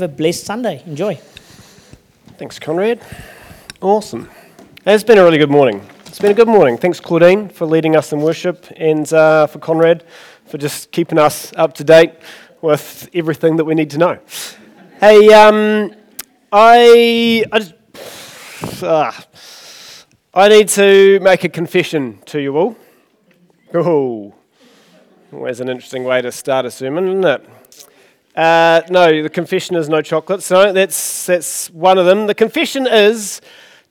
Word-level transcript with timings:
Have 0.00 0.10
a 0.10 0.14
blessed 0.16 0.46
Sunday. 0.46 0.82
Enjoy. 0.86 1.16
Thanks, 2.38 2.58
Conrad. 2.58 3.02
Awesome. 3.82 4.30
It's 4.86 5.04
been 5.04 5.18
a 5.18 5.22
really 5.22 5.36
good 5.36 5.50
morning. 5.50 5.86
It's 6.06 6.18
been 6.18 6.30
a 6.30 6.34
good 6.34 6.48
morning. 6.48 6.78
Thanks, 6.78 7.00
Claudine, 7.00 7.50
for 7.50 7.66
leading 7.66 7.96
us 7.96 8.10
in 8.10 8.22
worship, 8.22 8.66
and 8.76 9.12
uh, 9.12 9.46
for 9.46 9.58
Conrad 9.58 10.06
for 10.46 10.56
just 10.56 10.90
keeping 10.90 11.18
us 11.18 11.52
up 11.54 11.74
to 11.74 11.84
date 11.84 12.14
with 12.62 13.10
everything 13.12 13.56
that 13.56 13.66
we 13.66 13.74
need 13.74 13.90
to 13.90 13.98
know. 13.98 14.18
Hey, 15.00 15.34
um, 15.34 15.94
I, 16.50 17.44
I, 17.52 17.58
just, 17.58 18.82
uh, 18.82 19.12
I 20.32 20.48
need 20.48 20.68
to 20.68 21.20
make 21.20 21.44
a 21.44 21.50
confession 21.50 22.22
to 22.24 22.40
you 22.40 22.56
all. 22.56 22.74
Oh, 23.74 24.34
always 25.30 25.60
an 25.60 25.68
interesting 25.68 26.04
way 26.04 26.22
to 26.22 26.32
start 26.32 26.64
a 26.64 26.70
sermon, 26.70 27.06
isn't 27.06 27.24
it? 27.24 27.59
Uh, 28.40 28.80
no, 28.88 29.22
the 29.22 29.28
confession 29.28 29.76
is 29.76 29.90
no 29.90 30.00
chocolates. 30.00 30.50
No, 30.50 30.72
that's, 30.72 31.26
that's 31.26 31.68
one 31.72 31.98
of 31.98 32.06
them. 32.06 32.26
The 32.26 32.34
confession 32.34 32.86
is 32.86 33.42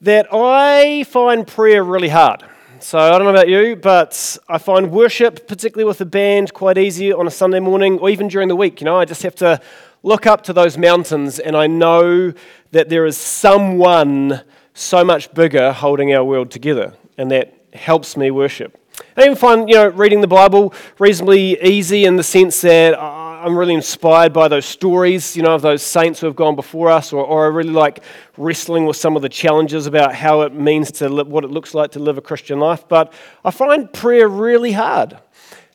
that 0.02 0.26
I 0.34 1.04
find 1.04 1.46
prayer 1.46 1.84
really 1.84 2.10
hard. 2.10 2.44
So 2.80 2.98
I 2.98 3.12
don't 3.12 3.26
know 3.26 3.30
about 3.30 3.48
you, 3.48 3.76
but 3.76 4.40
I 4.48 4.58
find 4.58 4.90
worship, 4.90 5.48
particularly 5.48 5.88
with 5.88 6.00
the 6.00 6.08
band, 6.08 6.52
quite 6.52 6.80
easy 6.80 7.14
on 7.14 7.28
a 7.28 7.30
Sunday 7.30 7.60
morning 7.60 8.00
or 8.00 8.10
even 8.10 8.28
during 8.28 8.48
the 8.48 8.56
week. 8.56 8.82
You 8.82 8.86
know, 8.86 8.98
I 8.98 9.06
just 9.06 9.22
have 9.22 9.36
to 9.36 9.62
look 10.02 10.26
up 10.26 10.42
to 10.46 10.54
those 10.54 10.80
mountains 10.80 11.38
and 11.38 11.56
I 11.56 11.68
know 11.68 12.34
that 12.72 12.90
there 12.90 13.06
is 13.06 13.18
someone 13.18 14.42
so 14.74 15.06
much 15.06 15.32
bigger 15.32 15.72
holding 15.74 16.12
our 16.12 16.24
world 16.24 16.50
together, 16.50 16.96
and 17.20 17.30
that 17.30 17.54
helps 17.74 18.18
me 18.18 18.32
worship. 18.32 18.80
I 19.16 19.26
even 19.26 19.36
find, 19.36 19.70
you 19.70 19.76
know, 19.76 19.90
reading 19.90 20.22
the 20.22 20.28
Bible 20.28 20.74
reasonably 20.98 21.62
easy 21.62 22.06
in 22.06 22.16
the 22.16 22.24
sense 22.24 22.62
that 22.62 22.96
I'm 23.42 23.58
really 23.58 23.74
inspired 23.74 24.34
by 24.34 24.50
those 24.50 24.66
stories, 24.66 25.38
you 25.38 25.44
know, 25.44 25.56
of 25.56 25.62
those 25.62 25.82
saints 25.82 26.20
who 26.20 26.28
have 26.28 26.36
gone 26.36 26.58
before 26.58 26.90
us, 26.90 27.14
or, 27.14 27.24
or 27.24 27.46
I 27.46 27.48
really 27.48 27.72
like 27.72 28.04
wrestling 28.36 28.86
with 28.86 28.98
some 28.98 29.16
of 29.16 29.22
the 29.22 29.30
challenges 29.30 29.88
about 29.88 30.14
how 30.14 30.42
it 30.42 30.54
means 30.54 30.92
to 30.94 31.08
live, 31.08 31.28
what 31.28 31.46
it 31.46 31.50
looks 31.50 31.74
like 31.74 31.92
to 31.92 32.00
live 32.00 32.18
a 32.18 32.22
Christian 32.22 32.60
life. 32.60 32.86
But 32.90 33.14
I 33.46 33.52
find 33.52 33.92
prayer 33.94 34.28
really 34.28 34.74
hard. 34.74 35.18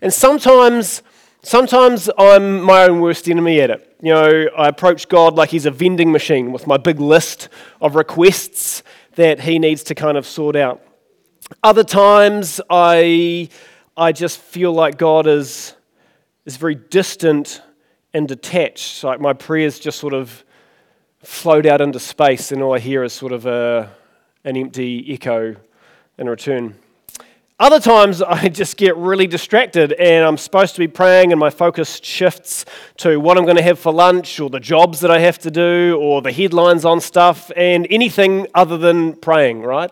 And 0.03 0.13
sometimes, 0.13 1.03
sometimes 1.43 2.11
I'm 2.19 2.61
my 2.61 2.85
own 2.85 3.01
worst 3.01 3.29
enemy 3.31 3.61
at 3.63 3.71
it. 3.71 3.97
You 4.03 4.13
know, 4.13 4.47
I 4.59 4.69
approach 4.69 5.09
God 5.09 5.35
like 5.35 5.49
he's 5.49 5.65
a 5.65 5.71
vending 5.71 6.13
machine 6.13 6.53
with 6.53 6.67
my 6.67 6.77
big 6.77 7.01
list 7.01 7.49
of 7.81 7.95
requests 7.95 8.83
that 9.15 9.41
he 9.41 9.59
needs 9.59 9.83
to 9.85 9.95
kind 9.95 10.19
of 10.19 10.27
sort 10.27 10.55
out. 10.55 10.83
Other 11.63 11.85
times, 11.85 12.61
I, 12.69 13.49
I 13.97 14.13
just 14.13 14.39
feel 14.39 14.73
like 14.75 14.99
God 14.99 15.27
is 15.27 15.75
is 16.45 16.57
very 16.57 16.75
distant 16.75 17.63
and 18.13 18.29
detached. 18.29 19.03
Like 19.03 19.21
my 19.21 19.33
prayers 19.33 19.79
just 19.79 19.99
sort 19.99 20.15
of 20.15 20.45
float 21.23 21.67
out 21.67 21.81
into 21.81 21.99
space, 21.99 22.53
and 22.53 22.63
all 22.63 22.75
I 22.75 22.79
hear 22.79 23.03
is 23.03 23.13
sort 23.13 23.33
of 23.33 23.47
a, 23.47 23.91
an 24.45 24.57
empty 24.57 25.13
echo 25.13 25.57
in 26.19 26.29
return. 26.29 26.77
Other 27.59 27.81
times 27.81 28.21
I 28.27 28.49
just 28.49 28.77
get 28.77 28.97
really 28.97 29.27
distracted 29.27 29.93
and 29.93 30.25
I'm 30.25 30.37
supposed 30.37 30.75
to 30.75 30.81
be 30.81 30.89
praying, 30.89 31.33
and 31.33 31.41
my 31.41 31.51
focus 31.51 32.01
shifts 32.03 32.65
to 32.99 33.19
what 33.19 33.39
I'm 33.39 33.45
going 33.45 33.57
to 33.57 33.63
have 33.63 33.79
for 33.79 33.93
lunch, 33.93 34.39
or 34.41 34.51
the 34.51 34.61
jobs 34.61 35.01
that 35.01 35.11
I 35.11 35.21
have 35.21 35.39
to 35.41 35.51
do, 35.51 35.99
or 36.01 36.21
the 36.21 36.33
headlines 36.33 36.85
on 36.85 37.01
stuff, 37.01 37.51
and 37.57 37.87
anything 37.91 38.47
other 38.55 38.77
than 38.77 39.15
praying, 39.15 39.63
right? 39.63 39.91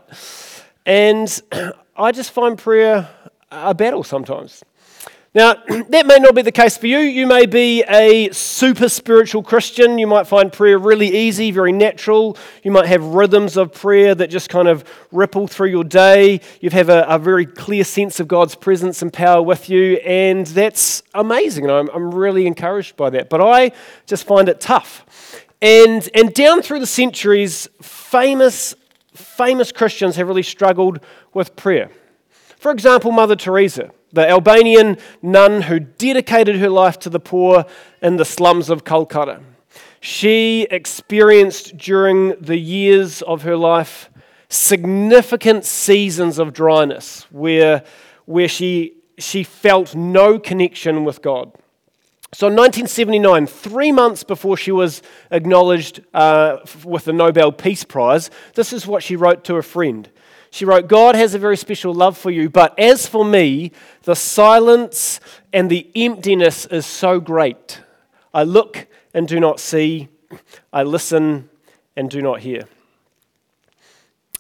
And 0.84 1.42
I 1.97 2.12
just 2.12 2.30
find 2.33 2.58
prayer 2.58 3.08
a 3.50 3.75
battle 3.75 4.03
sometimes. 4.03 4.62
Now, 5.35 5.55
that 5.89 6.07
may 6.07 6.19
not 6.19 6.35
be 6.35 6.43
the 6.43 6.53
case 6.53 6.77
for 6.77 6.87
you. 6.87 6.99
You 6.99 7.27
may 7.27 7.47
be 7.47 7.83
a 7.85 8.31
super 8.33 8.89
spiritual 8.91 9.43
Christian. 9.43 9.99
You 9.99 10.07
might 10.07 10.27
find 10.27 10.53
prayer 10.53 10.79
really 10.79 11.09
easy, 11.09 11.51
very 11.51 11.73
natural. 11.73 12.37
You 12.63 12.71
might 12.71 12.87
have 12.87 13.03
rhythms 13.03 13.57
of 13.57 13.73
prayer 13.73 14.15
that 14.15 14.29
just 14.29 14.51
kind 14.51 14.69
of 14.69 14.85
ripple 15.11 15.47
through 15.47 15.71
your 15.71 15.85
day. 15.85 16.43
You 16.61 16.69
have 16.71 16.91
a, 16.91 17.05
a 17.09 17.19
very 17.19 17.47
clear 17.47 17.83
sense 17.83 18.21
of 18.21 18.29
God's 18.29 18.55
presence 18.55 19.01
and 19.01 19.11
power 19.11 19.41
with 19.41 19.71
you, 19.71 19.95
and 20.05 20.47
that's 20.48 21.03
amazing. 21.15 21.65
And 21.65 21.73
I'm, 21.73 21.89
I'm 21.95 22.15
really 22.15 22.47
encouraged 22.47 22.97
by 22.97 23.09
that. 23.11 23.31
But 23.31 23.41
I 23.41 23.73
just 24.07 24.25
find 24.25 24.51
it 24.51 24.61
tough. 24.61 25.07
And, 25.63 26.07
and 26.15 26.35
down 26.35 26.61
through 26.61 26.81
the 26.81 26.87
centuries, 26.87 27.69
famous, 27.81 28.75
famous 29.15 29.73
Christians 29.73 30.17
have 30.17 30.29
really 30.29 30.42
struggled 30.42 31.01
with 31.33 31.57
prayer. 31.57 31.91
For 32.59 32.71
example, 32.71 33.13
Mother 33.13 33.37
Teresa 33.37 33.92
the 34.12 34.28
Albanian 34.28 34.98
nun 35.23 35.62
who 35.62 35.80
dedicated 35.80 36.56
her 36.56 36.68
life 36.68 36.98
to 37.00 37.11
the 37.11 37.20
poor 37.20 37.64
in 38.00 38.17
the 38.17 38.24
slums 38.24 38.68
of 38.68 38.84
Calcutta. 38.84 39.40
She 40.00 40.67
experienced 40.70 41.77
during 41.77 42.34
the 42.40 42.58
years 42.58 43.23
of 43.23 43.42
her 43.42 43.56
life 43.56 44.11
significant 44.48 45.64
seasons 45.64 46.39
of 46.39 46.52
dryness 46.52 47.27
where, 47.30 47.84
where 48.27 48.48
she, 48.48 48.95
she 49.18 49.42
felt 49.42 49.95
no 49.95 50.39
connection 50.39 51.05
with 51.05 51.23
God. 51.23 51.52
So 52.34 52.46
in 52.46 52.55
1979, 52.55 53.46
three 53.46 53.92
months 53.92 54.24
before 54.24 54.56
she 54.56 54.73
was 54.73 55.02
acknowledged 55.30 56.02
uh, 56.14 56.58
with 56.83 57.05
the 57.05 57.12
Nobel 57.12 57.52
Peace 57.52 57.84
Prize, 57.84 58.30
this 58.55 58.73
is 58.73 58.86
what 58.86 59.02
she 59.02 59.17
wrote 59.17 59.44
to 59.44 59.56
a 59.56 59.62
friend. 59.62 60.11
She 60.52 60.67
wrote, 60.67 60.86
God 60.86 61.14
has 61.14 61.33
a 61.33 61.39
very 61.39 61.57
special 61.57 61.95
love 61.95 62.18
for 62.18 62.30
you, 62.30 62.51
but 62.51 62.79
as 62.79 63.07
for 63.07 63.24
me, 63.24 63.73
the 64.02 64.14
silence 64.14 65.18
and 65.51 65.70
the 65.70 65.90
emptiness 65.95 66.67
is 66.67 66.85
so 66.85 67.20
great. 67.20 67.80
I 68.35 68.42
look 68.42 68.86
and 69.14 69.27
do 69.27 69.41
not 69.41 69.61
see, 69.61 70.08
I 70.70 70.83
listen 70.83 71.48
and 71.96 72.11
do 72.11 72.20
not 72.20 72.41
hear. 72.41 72.68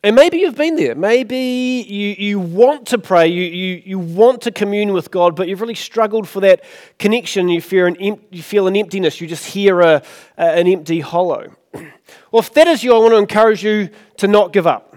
And 0.02 0.14
maybe 0.14 0.36
you've 0.36 0.54
been 0.54 0.76
there. 0.76 0.94
Maybe 0.94 1.86
you, 1.88 2.08
you 2.18 2.38
want 2.38 2.88
to 2.88 2.98
pray, 2.98 3.28
you, 3.28 3.44
you, 3.44 3.82
you 3.82 3.98
want 3.98 4.42
to 4.42 4.50
commune 4.50 4.92
with 4.92 5.10
God, 5.10 5.34
but 5.34 5.48
you've 5.48 5.62
really 5.62 5.74
struggled 5.74 6.28
for 6.28 6.40
that 6.40 6.62
connection. 6.98 7.48
You 7.48 7.62
feel 7.62 7.86
an, 7.86 7.96
you 8.30 8.42
feel 8.42 8.66
an 8.66 8.76
emptiness, 8.76 9.18
you 9.18 9.26
just 9.26 9.46
hear 9.46 9.80
a, 9.80 10.02
an 10.36 10.68
empty 10.68 11.00
hollow. 11.00 11.56
Well, 12.30 12.40
if 12.40 12.52
that 12.54 12.66
is 12.66 12.82
you, 12.82 12.94
I 12.94 12.98
want 12.98 13.12
to 13.12 13.18
encourage 13.18 13.62
you 13.62 13.88
to 14.18 14.26
not 14.26 14.52
give 14.52 14.66
up 14.66 14.92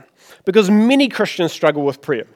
because 0.46 0.70
many 0.70 1.10
Christians 1.10 1.52
struggle 1.52 1.84
with 1.84 2.02
prayer. 2.02 2.28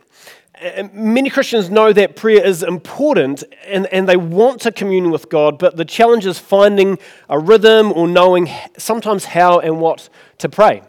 Many 0.91 1.29
Christians 1.29 1.69
know 1.69 1.93
that 1.93 2.17
prayer 2.17 2.43
is 2.45 2.63
important 2.63 3.43
and, 3.65 3.85
and 3.87 4.09
they 4.09 4.17
want 4.17 4.59
to 4.61 4.73
commune 4.73 5.09
with 5.09 5.29
God, 5.29 5.57
but 5.57 5.77
the 5.77 5.85
challenge 5.85 6.25
is 6.25 6.37
finding 6.37 6.99
a 7.29 7.39
rhythm 7.39 7.93
or 7.93 8.07
knowing 8.09 8.49
sometimes 8.77 9.23
how 9.23 9.59
and 9.59 9.79
what 9.79 10.09
to 10.39 10.49
pray. 10.49 10.81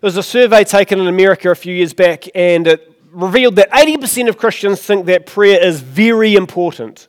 There 0.00 0.06
was 0.08 0.16
a 0.16 0.22
survey 0.22 0.64
taken 0.64 1.00
in 1.00 1.06
America 1.06 1.50
a 1.50 1.54
few 1.54 1.74
years 1.74 1.92
back, 1.92 2.24
and 2.34 2.66
it 2.66 2.94
revealed 3.10 3.56
that 3.56 3.70
80% 3.72 4.28
of 4.28 4.38
Christians 4.38 4.80
think 4.80 5.06
that 5.06 5.26
prayer 5.26 5.62
is 5.62 5.80
very 5.80 6.34
important, 6.34 7.08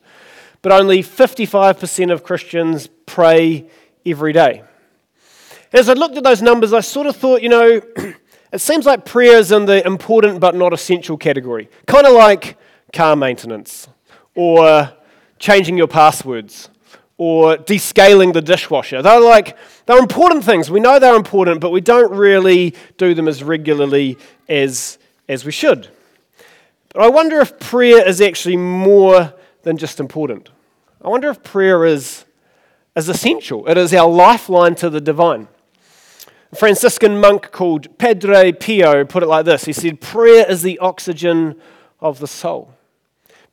but 0.61 0.71
only 0.71 1.01
55% 1.01 2.11
of 2.11 2.23
Christians 2.23 2.89
pray 3.05 3.69
every 4.05 4.33
day. 4.33 4.63
As 5.71 5.87
I 5.87 5.93
looked 5.93 6.17
at 6.17 6.23
those 6.23 6.41
numbers, 6.41 6.73
I 6.73 6.81
sort 6.81 7.07
of 7.07 7.15
thought, 7.15 7.41
you 7.41 7.49
know, 7.49 7.79
It 8.51 8.61
seems 8.61 8.85
like 8.85 9.05
prayer 9.05 9.37
is 9.37 9.51
in 9.51 9.65
the 9.65 9.85
important 9.85 10.39
but 10.39 10.55
not 10.55 10.73
essential 10.73 11.17
category, 11.17 11.69
kind 11.85 12.07
of 12.07 12.13
like 12.13 12.57
car 12.91 13.15
maintenance, 13.15 13.87
or 14.33 14.91
changing 15.37 15.77
your 15.77 15.87
passwords, 15.87 16.69
or 17.17 17.57
descaling 17.57 18.33
the 18.33 18.41
dishwasher. 18.41 19.01
They're 19.01 19.19
like, 19.19 19.55
they're 19.85 19.99
important 19.99 20.43
things. 20.43 20.71
We 20.71 20.79
know 20.79 20.97
they're 20.97 21.15
important, 21.15 21.61
but 21.61 21.69
we 21.69 21.81
don't 21.81 22.11
really 22.11 22.73
do 22.97 23.13
them 23.13 23.27
as 23.27 23.43
regularly 23.43 24.17
as, 24.47 24.97
as 25.27 25.45
we 25.45 25.51
should. 25.51 25.89
But 26.93 27.03
I 27.03 27.09
wonder 27.09 27.39
if 27.39 27.59
prayer 27.59 28.07
is 28.07 28.19
actually 28.19 28.57
more 28.57 29.33
than 29.61 29.77
just 29.77 29.99
important. 29.99 30.49
I 31.03 31.09
wonder 31.09 31.29
if 31.29 31.43
prayer 31.43 31.85
is, 31.85 32.25
is 32.95 33.09
essential, 33.09 33.67
it 33.67 33.77
is 33.77 33.93
our 33.93 34.09
lifeline 34.09 34.75
to 34.75 34.89
the 34.89 35.01
divine. 35.01 35.47
A 36.51 36.55
Franciscan 36.55 37.19
monk 37.19 37.51
called 37.51 37.97
Padre 37.99 38.51
Pio 38.51 39.05
put 39.05 39.21
it 39.21 39.27
like 39.27 39.45
this 39.45 39.65
He 39.65 39.73
said, 39.73 40.01
Prayer 40.01 40.49
is 40.49 40.61
the 40.61 40.79
oxygen 40.79 41.55
of 41.99 42.19
the 42.19 42.27
soul. 42.27 42.73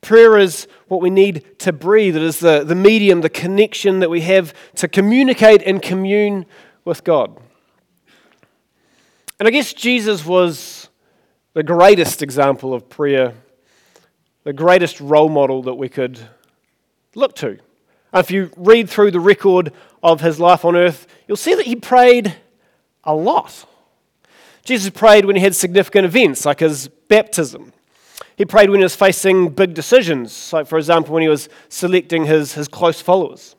Prayer 0.01 0.39
is 0.39 0.69
what 0.89 1.01
we 1.01 1.11
need 1.11 1.59
to 1.59 1.73
breathe. 1.73 2.17
It 2.17 2.23
is 2.23 2.39
the, 2.39 2.63
the 2.65 2.75
medium, 2.75 3.23
the 3.23 3.29
connection 3.29 4.01
that 4.01 4.11
we 4.11 4.21
have 4.23 4.55
to 4.77 4.89
communicate 4.89 5.63
and 5.63 5.83
commune 5.83 6.47
with 6.85 7.03
God. 7.03 7.37
And 9.39 9.49
I 9.49 9.51
guess 9.51 9.73
Jesus 9.73 10.25
was 10.25 10.89
the 11.55 11.63
greatest 11.63 12.23
example 12.23 12.73
of 12.73 12.89
prayer, 12.89 13.35
the 14.45 14.53
greatest 14.53 15.01
role 15.01 15.29
model 15.29 15.63
that 15.65 15.75
we 15.75 15.89
could 15.89 16.21
look 17.15 17.35
to. 17.37 17.59
if 18.15 18.31
you 18.31 18.51
read 18.57 18.89
through 18.89 19.11
the 19.11 19.21
record 19.21 19.73
of 20.03 20.21
his 20.21 20.39
life 20.39 20.65
on 20.65 20.77
earth, 20.77 21.07
you'll 21.27 21.37
see 21.37 21.55
that 21.55 21.67
he 21.67 21.77
prayed 21.77 22.37
a 23.06 23.14
lot. 23.14 23.64
Jesus 24.64 24.91
prayed 24.91 25.25
when 25.25 25.37
he 25.37 25.43
had 25.43 25.55
significant 25.55 26.05
events, 26.05 26.44
like 26.44 26.61
his 26.61 26.88
baptism. 27.08 27.73
He 28.37 28.44
prayed 28.44 28.69
when 28.69 28.81
he 28.81 28.85
was 28.85 28.97
facing 28.97 29.50
big 29.50 29.73
decisions, 29.73 30.53
like, 30.53 30.67
for 30.67 30.76
example, 30.76 31.14
when 31.14 31.23
he 31.23 31.29
was 31.29 31.49
selecting 31.69 32.26
his, 32.26 32.55
his 32.55 32.69
close 32.69 33.00
followers. 33.00 33.56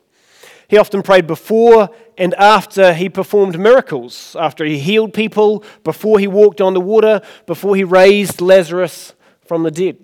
He 0.68 0.76
often 0.76 1.02
prayed 1.02 1.26
before 1.26 1.88
and 2.18 2.34
after 2.34 2.92
he 2.92 3.08
performed 3.08 3.58
miracles, 3.58 4.36
after 4.38 4.64
he 4.64 4.78
healed 4.78 5.14
people, 5.14 5.64
before 5.82 6.18
he 6.18 6.26
walked 6.26 6.60
on 6.60 6.74
the 6.74 6.80
water, 6.80 7.22
before 7.46 7.74
he 7.74 7.84
raised 7.84 8.40
Lazarus 8.40 9.14
from 9.46 9.62
the 9.62 9.70
dead. 9.70 9.96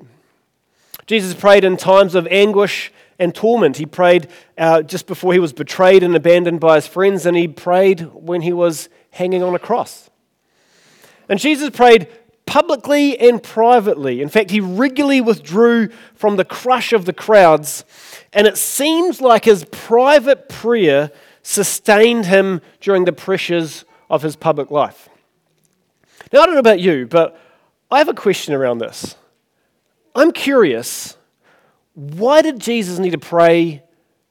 Jesus 1.07 1.35
prayed 1.35 1.65
in 1.65 1.77
times 1.77 2.15
of 2.15 2.27
anguish 2.31 2.91
and 3.19 3.35
torment. 3.35 3.77
He 3.77 3.85
prayed 3.85 4.29
uh, 4.57 4.83
just 4.83 5.07
before 5.07 5.35
he 5.35 5.39
was 5.39 5.53
betrayed 5.53 6.03
and 6.03 6.17
abandoned 6.17 6.61
by 6.61 6.77
his 6.77 6.87
friends, 6.87 7.27
and 7.27 7.37
he 7.37 7.47
prayed 7.47 8.01
when 8.15 8.41
he 8.41 8.53
was 8.53 8.89
hanging 9.15 9.43
on 9.43 9.55
a 9.55 9.59
cross. 9.59 10.11
And 11.29 11.39
Jesus 11.39 11.71
prayed 11.71 12.09
publicly 12.47 13.19
and 13.19 13.43
privately. 13.43 14.21
In 14.21 14.29
fact, 14.29 14.51
he 14.51 14.61
regularly 14.61 15.21
withdrew 15.21 15.89
from 16.15 16.37
the 16.37 16.45
crush 16.45 16.93
of 16.93 17.05
the 17.05 17.13
crowds, 17.13 17.85
and 18.33 18.47
it 18.47 18.59
seems 18.59 19.21
like 19.21 19.45
his 19.45 19.65
private 19.71 20.49
prayer 20.49 21.11
sustained 21.43 22.27
him 22.27 22.61
during 22.81 23.05
the 23.05 23.13
pressures 23.13 23.85
of 24.11 24.23
his 24.23 24.37
public 24.37 24.71
life. 24.71 25.09
Now, 26.33 26.43
I 26.43 26.47
don't 26.47 26.55
know 26.55 26.61
about 26.61 26.81
you, 26.81 27.07
but 27.07 27.39
I 27.91 27.99
have 27.99 28.09
a 28.09 28.15
question 28.15 28.55
around 28.55 28.79
this. 28.79 29.17
I'm 30.15 30.33
curious 30.33 31.17
why 31.95 32.43
did 32.43 32.59
Jesus 32.59 32.99
need 32.99 33.13
to 33.13 33.19
pray 33.19 33.85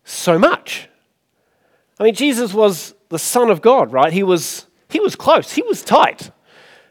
so 0.03 0.37
much? 0.37 0.89
I 1.97 2.03
mean, 2.03 2.13
Jesus 2.13 2.53
was 2.53 2.93
the 3.09 3.19
Son 3.19 3.49
of 3.49 3.61
God, 3.61 3.93
right? 3.93 4.11
He 4.11 4.23
was, 4.23 4.65
he 4.93 4.99
was 4.99 5.15
close, 5.15 5.51
he 5.51 5.61
was 5.63 5.83
tight. 5.83 6.31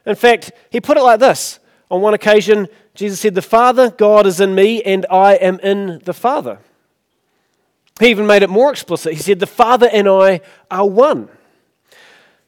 In 0.04 0.14
fact, 0.16 0.52
he 0.70 0.80
put 0.80 0.96
it 0.96 1.02
like 1.02 1.20
this 1.20 1.58
on 1.90 2.00
one 2.00 2.14
occasion, 2.14 2.68
Jesus 2.94 3.20
said, 3.20 3.34
The 3.34 3.42
Father, 3.42 3.90
God, 3.90 4.26
is 4.26 4.40
in 4.40 4.54
me, 4.54 4.82
and 4.82 5.06
I 5.10 5.34
am 5.34 5.60
in 5.60 6.00
the 6.04 6.14
Father. 6.14 6.58
He 8.00 8.08
even 8.08 8.26
made 8.26 8.42
it 8.42 8.50
more 8.50 8.72
explicit. 8.72 9.12
He 9.12 9.20
said, 9.20 9.38
The 9.38 9.46
Father 9.46 9.88
and 9.92 10.08
I 10.08 10.40
are 10.70 10.88
one. 10.88 11.28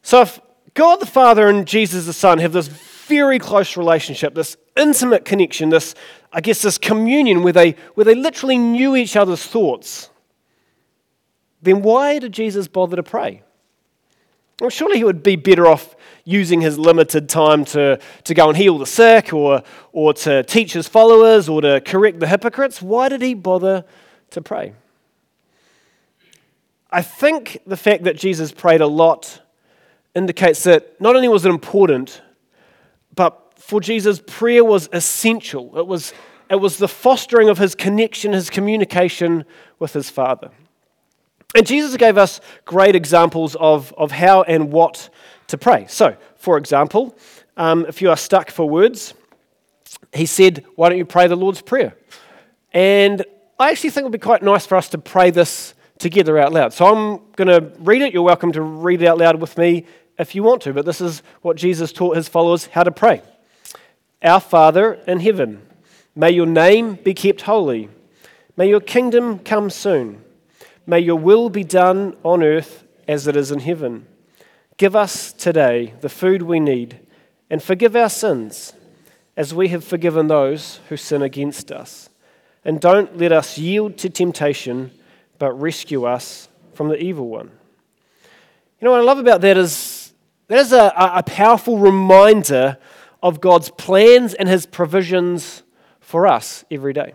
So 0.03 0.23
if 0.23 0.41
God 0.75 0.97
the 0.97 1.07
Father 1.07 1.47
and 1.47 1.67
Jesus 1.67 2.07
the 2.07 2.13
Son 2.13 2.39
have 2.39 2.53
this 2.53 2.67
very 2.69 3.39
close 3.39 3.77
relationship, 3.77 4.35
this 4.35 4.57
intimate 4.77 5.25
connection, 5.25 5.69
this, 5.69 5.95
I 6.33 6.41
guess, 6.41 6.63
this 6.63 6.79
communion 6.79 7.43
where 7.43 7.53
they, 7.53 7.77
where 7.95 8.05
they 8.05 8.15
literally 8.15 8.59
knew 8.59 8.97
each 8.97 9.15
other's 9.15 9.45
thoughts, 9.45 10.11
then 11.63 11.83
why 11.83 12.19
did 12.19 12.33
Jesus 12.33 12.67
bother 12.67 12.97
to 12.97 13.03
pray? 13.03 13.44
Well, 14.65 14.71
surely 14.71 14.97
he 14.97 15.05
would 15.05 15.23
be 15.23 15.37
better 15.37 15.67
off 15.67 15.95
using 16.25 16.63
his 16.63 16.79
limited 16.79 17.29
time 17.29 17.67
to, 17.67 18.01
to 18.25 18.33
go 18.33 18.49
and 18.49 18.57
heal 18.57 18.79
the 18.79 18.87
sick 18.87 19.31
or, 19.31 19.63
or 19.93 20.15
to 20.15 20.43
teach 20.45 20.73
his 20.73 20.89
followers 20.89 21.51
or 21.51 21.61
to 21.61 21.83
correct 21.83 22.19
the 22.19 22.27
hypocrites. 22.27 22.81
Why 22.81 23.11
did 23.11 23.21
he 23.21 23.35
bother 23.35 23.85
to 24.31 24.41
pray? 24.41 24.73
I 26.91 27.03
think 27.03 27.59
the 27.67 27.77
fact 27.77 28.05
that 28.05 28.17
Jesus 28.17 28.53
prayed 28.53 28.81
a 28.81 28.87
lot 28.87 29.43
indicates 30.15 30.63
that 30.63 30.99
not 30.99 31.15
only 31.15 31.29
was 31.29 31.45
it 31.45 31.51
important, 31.51 32.23
but 33.15 33.53
for 33.59 33.83
Jesus, 33.83 34.23
prayer 34.27 34.65
was 34.65 34.89
essential. 34.95 35.79
It 35.79 35.87
was, 35.87 36.15
it 36.49 36.57
was 36.57 36.79
the 36.79 36.89
fostering 36.89 37.51
of 37.51 37.59
his 37.59 37.75
connection, 37.75 38.33
his 38.33 38.49
communication 38.49 39.45
with 39.79 39.93
his 39.93 40.09
Father. 40.09 40.53
And 41.55 41.67
Jesus 41.67 41.97
gave 41.97 42.19
us 42.19 42.41
great 42.65 42.97
examples 42.97 43.55
of, 43.57 43.95
of 43.97 44.11
how 44.11 44.43
and 44.43 44.73
what 44.73 45.09
to 45.47 45.59
pray. 45.59 45.87
So, 45.89 46.17
for 46.37 46.59
example, 46.59 47.17
um, 47.57 47.87
if 47.87 48.03
you 48.03 48.11
are 48.11 48.17
stuck 48.17 48.51
for 48.51 48.69
words, 48.69 49.15
he 50.13 50.27
said, 50.27 50.65
Why 50.75 50.89
don't 50.89 50.99
you 50.99 51.05
pray 51.05 51.29
the 51.29 51.37
Lord's 51.37 51.63
Prayer? 51.63 51.95
And 52.73 53.25
I 53.59 53.71
actually 53.71 53.91
think 53.91 54.03
it 54.03 54.07
would 54.07 54.13
be 54.13 54.19
quite 54.19 54.43
nice 54.43 54.67
for 54.67 54.77
us 54.77 54.89
to 54.91 54.99
pray 54.99 55.31
this 55.31 55.75
together 55.99 56.37
out 56.39 56.53
loud. 56.53 56.73
So 56.73 56.87
I'm 56.87 57.21
going 57.37 57.49
to 57.49 57.73
read 57.79 58.03
it. 58.03 58.13
You're 58.13 58.23
welcome 58.23 58.51
to 58.53 58.63
read 58.63 59.01
it 59.01 59.07
out 59.07 59.19
loud 59.19 59.41
with 59.41 59.57
me 59.57 59.87
if 60.19 60.35
you 60.35 60.43
want 60.43 60.63
to, 60.63 60.73
but 60.73 60.85
this 60.85 61.01
is 61.01 61.23
what 61.43 61.57
Jesus 61.57 61.93
taught 61.93 62.17
his 62.17 62.29
followers 62.29 62.67
how 62.67 62.83
to 62.83 62.91
pray. 62.91 63.23
Our 64.23 64.41
Father 64.41 64.95
in 65.07 65.21
heaven, 65.21 65.63
may 66.17 66.31
your 66.31 66.47
name 66.47 66.95
be 66.95 67.15
kept 67.15 67.43
holy. 67.43 67.89
May 68.57 68.69
your 68.69 68.81
kingdom 68.81 69.39
come 69.39 69.71
soon. 69.71 70.24
May 70.87 71.01
your 71.01 71.17
will 71.17 71.49
be 71.49 71.65
done 71.65 72.17
on 72.23 72.43
earth 72.43 72.85
as 73.09 73.27
it 73.27 73.37
is 73.37 73.51
in 73.51 73.61
heaven. 73.61 74.07
Give 74.77 74.95
us 74.95 75.33
today 75.33 75.95
the 76.01 76.09
food 76.09 76.43
we 76.43 76.61
need, 76.61 77.01
and 77.49 77.63
forgive 77.63 77.95
our 77.97 78.09
sins 78.09 78.73
as 79.37 79.55
we 79.55 79.69
have 79.69 79.85
forgiven 79.85 80.29
those 80.29 80.81
who 80.89 80.97
sin 80.97 81.23
against 81.23 81.73
us. 81.73 82.09
And 82.65 82.81
don't 82.81 83.19
let 83.19 83.33
us 83.33 83.59
yield 83.59 83.99
to 83.99 84.11
temptation, 84.11 84.91
but 85.39 85.53
rescue 85.53 86.05
us 86.05 86.49
from 86.73 86.89
the 86.89 87.03
evil 87.03 87.29
one. 87.29 87.51
You 88.81 88.87
know 88.87 88.91
what 88.91 89.01
I 89.01 89.05
love 89.05 89.19
about 89.19 89.41
that 89.43 89.57
is 89.57 90.13
that 90.49 90.59
is 90.59 90.73
a, 90.73 90.93
a 90.97 91.23
powerful 91.23 91.79
reminder 91.79 92.77
of 93.23 93.41
God's 93.41 93.71
plans 93.71 94.35
and 94.35 94.49
his 94.49 94.67
provisions 94.67 95.63
for 96.01 96.27
us 96.27 96.65
every 96.71 96.93
day. 96.93 97.15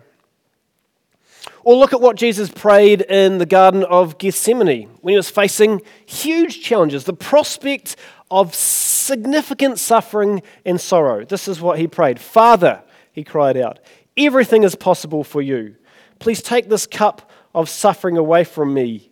Or 1.62 1.76
look 1.76 1.92
at 1.92 2.00
what 2.00 2.16
Jesus 2.16 2.50
prayed 2.50 3.02
in 3.02 3.38
the 3.38 3.46
Garden 3.46 3.84
of 3.84 4.18
Gethsemane 4.18 4.88
when 5.02 5.12
he 5.12 5.16
was 5.16 5.30
facing 5.30 5.82
huge 6.06 6.62
challenges, 6.62 7.04
the 7.04 7.12
prospect 7.12 7.96
of 8.30 8.54
significant 8.54 9.78
suffering 9.78 10.42
and 10.64 10.80
sorrow. 10.80 11.24
This 11.24 11.48
is 11.48 11.60
what 11.60 11.78
he 11.78 11.86
prayed 11.86 12.18
Father, 12.18 12.82
he 13.12 13.24
cried 13.24 13.56
out, 13.56 13.78
everything 14.16 14.62
is 14.62 14.74
possible 14.74 15.24
for 15.24 15.42
you. 15.42 15.76
Please 16.18 16.42
take 16.42 16.68
this 16.68 16.86
cup 16.86 17.30
of 17.54 17.68
suffering 17.68 18.16
away 18.16 18.44
from 18.44 18.72
me, 18.72 19.10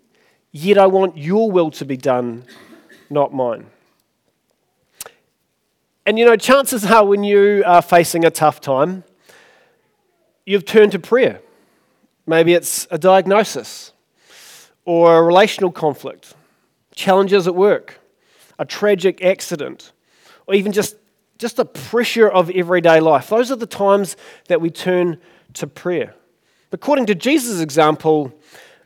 yet 0.52 0.78
I 0.78 0.86
want 0.86 1.18
your 1.18 1.50
will 1.50 1.70
to 1.72 1.84
be 1.84 1.96
done, 1.96 2.44
not 3.10 3.34
mine. 3.34 3.66
And 6.06 6.18
you 6.18 6.24
know, 6.24 6.36
chances 6.36 6.86
are 6.86 7.04
when 7.04 7.24
you 7.24 7.62
are 7.66 7.82
facing 7.82 8.24
a 8.24 8.30
tough 8.30 8.60
time, 8.62 9.04
you've 10.46 10.64
turned 10.64 10.92
to 10.92 10.98
prayer. 10.98 11.40
Maybe 12.28 12.52
it's 12.52 12.86
a 12.90 12.98
diagnosis 12.98 13.94
or 14.84 15.16
a 15.16 15.22
relational 15.22 15.72
conflict, 15.72 16.34
challenges 16.94 17.46
at 17.46 17.54
work, 17.54 18.00
a 18.58 18.66
tragic 18.66 19.24
accident, 19.24 19.92
or 20.46 20.54
even 20.54 20.72
just, 20.72 20.96
just 21.38 21.56
the 21.56 21.64
pressure 21.64 22.28
of 22.28 22.50
everyday 22.50 23.00
life. 23.00 23.30
Those 23.30 23.50
are 23.50 23.56
the 23.56 23.66
times 23.66 24.14
that 24.48 24.60
we 24.60 24.68
turn 24.68 25.18
to 25.54 25.66
prayer. 25.66 26.14
According 26.70 27.06
to 27.06 27.14
Jesus' 27.14 27.62
example, 27.62 28.34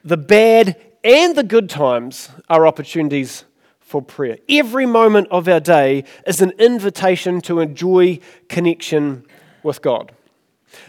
the 0.05 0.17
bad 0.17 0.81
and 1.03 1.35
the 1.35 1.43
good 1.43 1.69
times 1.69 2.29
are 2.49 2.65
opportunities 2.65 3.45
for 3.81 4.01
prayer. 4.01 4.39
Every 4.49 4.87
moment 4.87 5.27
of 5.33 5.49
our 5.49 5.59
day 5.59 6.05
is 6.29 6.41
an 6.41 6.53
invitation 6.61 7.41
to 7.43 7.59
enjoy 7.59 8.21
connection 8.49 9.27
with 9.65 9.83
God. 9.83 10.13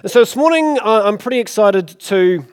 And 0.01 0.11
so 0.11 0.19
this 0.19 0.35
morning, 0.35 0.77
I'm 0.81 1.17
pretty 1.17 1.39
excited 1.39 1.87
to, 2.01 2.45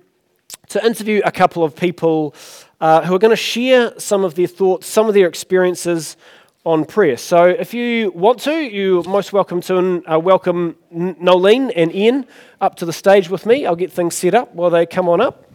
to 0.68 0.84
interview 0.84 1.20
a 1.24 1.32
couple 1.32 1.64
of 1.64 1.74
people 1.74 2.34
uh, 2.80 3.02
who 3.04 3.14
are 3.14 3.18
going 3.18 3.30
to 3.30 3.36
share 3.36 3.98
some 3.98 4.24
of 4.24 4.34
their 4.34 4.46
thoughts, 4.46 4.86
some 4.86 5.08
of 5.08 5.14
their 5.14 5.26
experiences 5.26 6.16
on 6.64 6.84
prayer. 6.84 7.16
So 7.16 7.44
if 7.44 7.72
you 7.72 8.10
want 8.10 8.40
to, 8.40 8.52
you're 8.52 9.02
most 9.04 9.32
welcome 9.32 9.60
to 9.62 10.02
uh, 10.10 10.18
welcome 10.18 10.76
Nolene 10.92 11.72
and 11.74 11.94
Ian 11.94 12.26
up 12.60 12.76
to 12.76 12.84
the 12.84 12.92
stage 12.92 13.30
with 13.30 13.46
me. 13.46 13.66
I'll 13.66 13.76
get 13.76 13.92
things 13.92 14.14
set 14.14 14.34
up 14.34 14.54
while 14.54 14.70
they 14.70 14.86
come 14.86 15.08
on 15.08 15.20
up. 15.20 15.46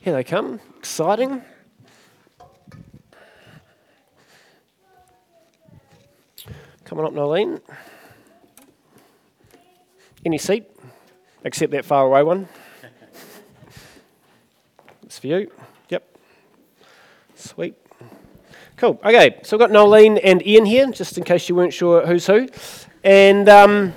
Here 0.00 0.14
they 0.14 0.24
come. 0.24 0.60
Exciting. 0.78 1.42
Coming 6.86 7.04
up, 7.04 7.12
Nolene. 7.14 7.60
Any 10.24 10.38
seat, 10.38 10.70
except 11.42 11.72
that 11.72 11.84
far 11.84 12.06
away 12.06 12.22
one. 12.22 12.48
it's 15.02 15.18
for 15.18 15.26
you. 15.26 15.50
Yep. 15.88 16.16
Sweet. 17.34 17.74
Cool. 18.76 19.00
Okay, 19.04 19.40
so 19.42 19.56
we've 19.56 19.68
got 19.68 19.72
Nolene 19.72 20.20
and 20.22 20.46
Ian 20.46 20.64
here, 20.64 20.88
just 20.92 21.18
in 21.18 21.24
case 21.24 21.48
you 21.48 21.56
weren't 21.56 21.72
sure 21.72 22.06
who's 22.06 22.24
who. 22.24 22.48
And 23.02 23.48
um, 23.48 23.92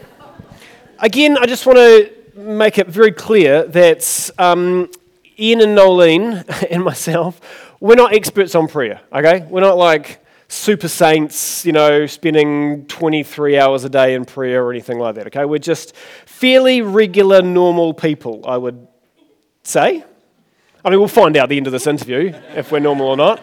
again, 0.97 1.37
I 1.37 1.45
just 1.45 1.67
want 1.67 1.77
to 1.77 2.11
make 2.33 2.79
it 2.79 2.87
very 2.87 3.11
clear 3.11 3.65
that 3.65 4.31
um, 4.39 4.89
Ian 5.37 5.61
and 5.61 5.77
Nolene 5.77 6.43
and 6.71 6.83
myself, 6.83 7.39
we're 7.79 7.93
not 7.93 8.15
experts 8.15 8.55
on 8.55 8.67
prayer, 8.67 9.01
okay? 9.13 9.45
We're 9.47 9.61
not 9.61 9.77
like 9.77 10.25
super 10.49 10.87
saints, 10.87 11.63
you 11.63 11.71
know, 11.71 12.07
spending 12.07 12.85
23 12.87 13.57
hours 13.57 13.83
a 13.83 13.89
day 13.89 14.15
in 14.15 14.25
prayer 14.25 14.65
or 14.65 14.71
anything 14.71 14.97
like 14.97 15.15
that, 15.15 15.27
okay? 15.27 15.45
We're 15.45 15.59
just 15.59 15.95
fairly 16.25 16.81
regular, 16.81 17.41
normal 17.41 17.93
people, 17.93 18.43
I 18.45 18.57
would 18.57 18.87
say. 19.63 20.03
I 20.83 20.89
mean, 20.89 20.99
we'll 20.99 21.07
find 21.07 21.37
out 21.37 21.43
at 21.43 21.49
the 21.49 21.57
end 21.57 21.67
of 21.67 21.73
this 21.73 21.85
interview 21.85 22.33
if 22.55 22.71
we're 22.71 22.79
normal 22.79 23.07
or 23.07 23.15
not. 23.15 23.41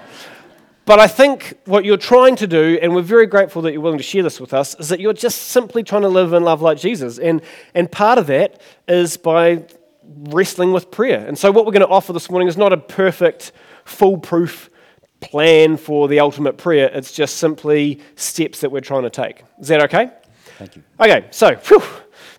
But 0.84 0.98
I 0.98 1.06
think 1.06 1.54
what 1.64 1.84
you're 1.84 1.96
trying 1.96 2.36
to 2.36 2.46
do, 2.46 2.78
and 2.82 2.94
we're 2.94 3.02
very 3.02 3.26
grateful 3.26 3.62
that 3.62 3.72
you're 3.72 3.80
willing 3.80 3.98
to 3.98 4.04
share 4.04 4.22
this 4.22 4.40
with 4.40 4.52
us, 4.52 4.74
is 4.80 4.88
that 4.88 4.98
you're 4.98 5.12
just 5.12 5.42
simply 5.48 5.84
trying 5.84 6.02
to 6.02 6.08
live 6.08 6.32
and 6.32 6.44
love 6.44 6.60
like 6.60 6.78
Jesus. 6.78 7.18
And, 7.18 7.40
and 7.74 7.90
part 7.90 8.18
of 8.18 8.26
that 8.28 8.60
is 8.88 9.16
by 9.16 9.64
wrestling 10.02 10.72
with 10.72 10.90
prayer. 10.90 11.24
And 11.26 11.38
so, 11.38 11.50
what 11.52 11.66
we're 11.66 11.72
going 11.72 11.86
to 11.86 11.88
offer 11.88 12.12
this 12.12 12.30
morning 12.30 12.48
is 12.48 12.56
not 12.56 12.72
a 12.72 12.76
perfect, 12.76 13.52
foolproof 13.84 14.70
plan 15.20 15.76
for 15.76 16.08
the 16.08 16.20
ultimate 16.20 16.56
prayer, 16.58 16.90
it's 16.92 17.12
just 17.12 17.36
simply 17.36 18.00
steps 18.16 18.60
that 18.60 18.70
we're 18.70 18.80
trying 18.80 19.02
to 19.02 19.10
take. 19.10 19.42
Is 19.60 19.68
that 19.68 19.82
okay? 19.84 20.10
Thank 20.58 20.76
you. 20.76 20.82
Okay, 21.00 21.26
so, 21.30 21.54
whew, 21.54 21.82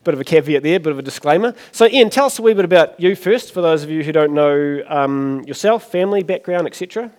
bit 0.03 0.13
of 0.13 0.19
a 0.19 0.24
caveat 0.24 0.63
there, 0.63 0.79
bit 0.79 0.91
of 0.91 1.00
a 1.00 1.03
disclaimer. 1.03 1.53
So, 1.72 1.86
Ian, 1.86 2.10
tell 2.10 2.25
us 2.25 2.39
a 2.39 2.41
wee 2.41 2.53
bit 2.53 2.65
about 2.65 3.00
you 3.00 3.15
first, 3.15 3.53
for 3.53 3.62
those 3.62 3.84
of 3.84 3.89
you 3.89 4.03
who 4.03 4.12
don't 4.12 4.34
know 4.34 4.84
um, 4.88 5.43
yourself, 5.46 5.91
family, 5.91 6.24
background, 6.24 6.67
etc. 6.67 7.12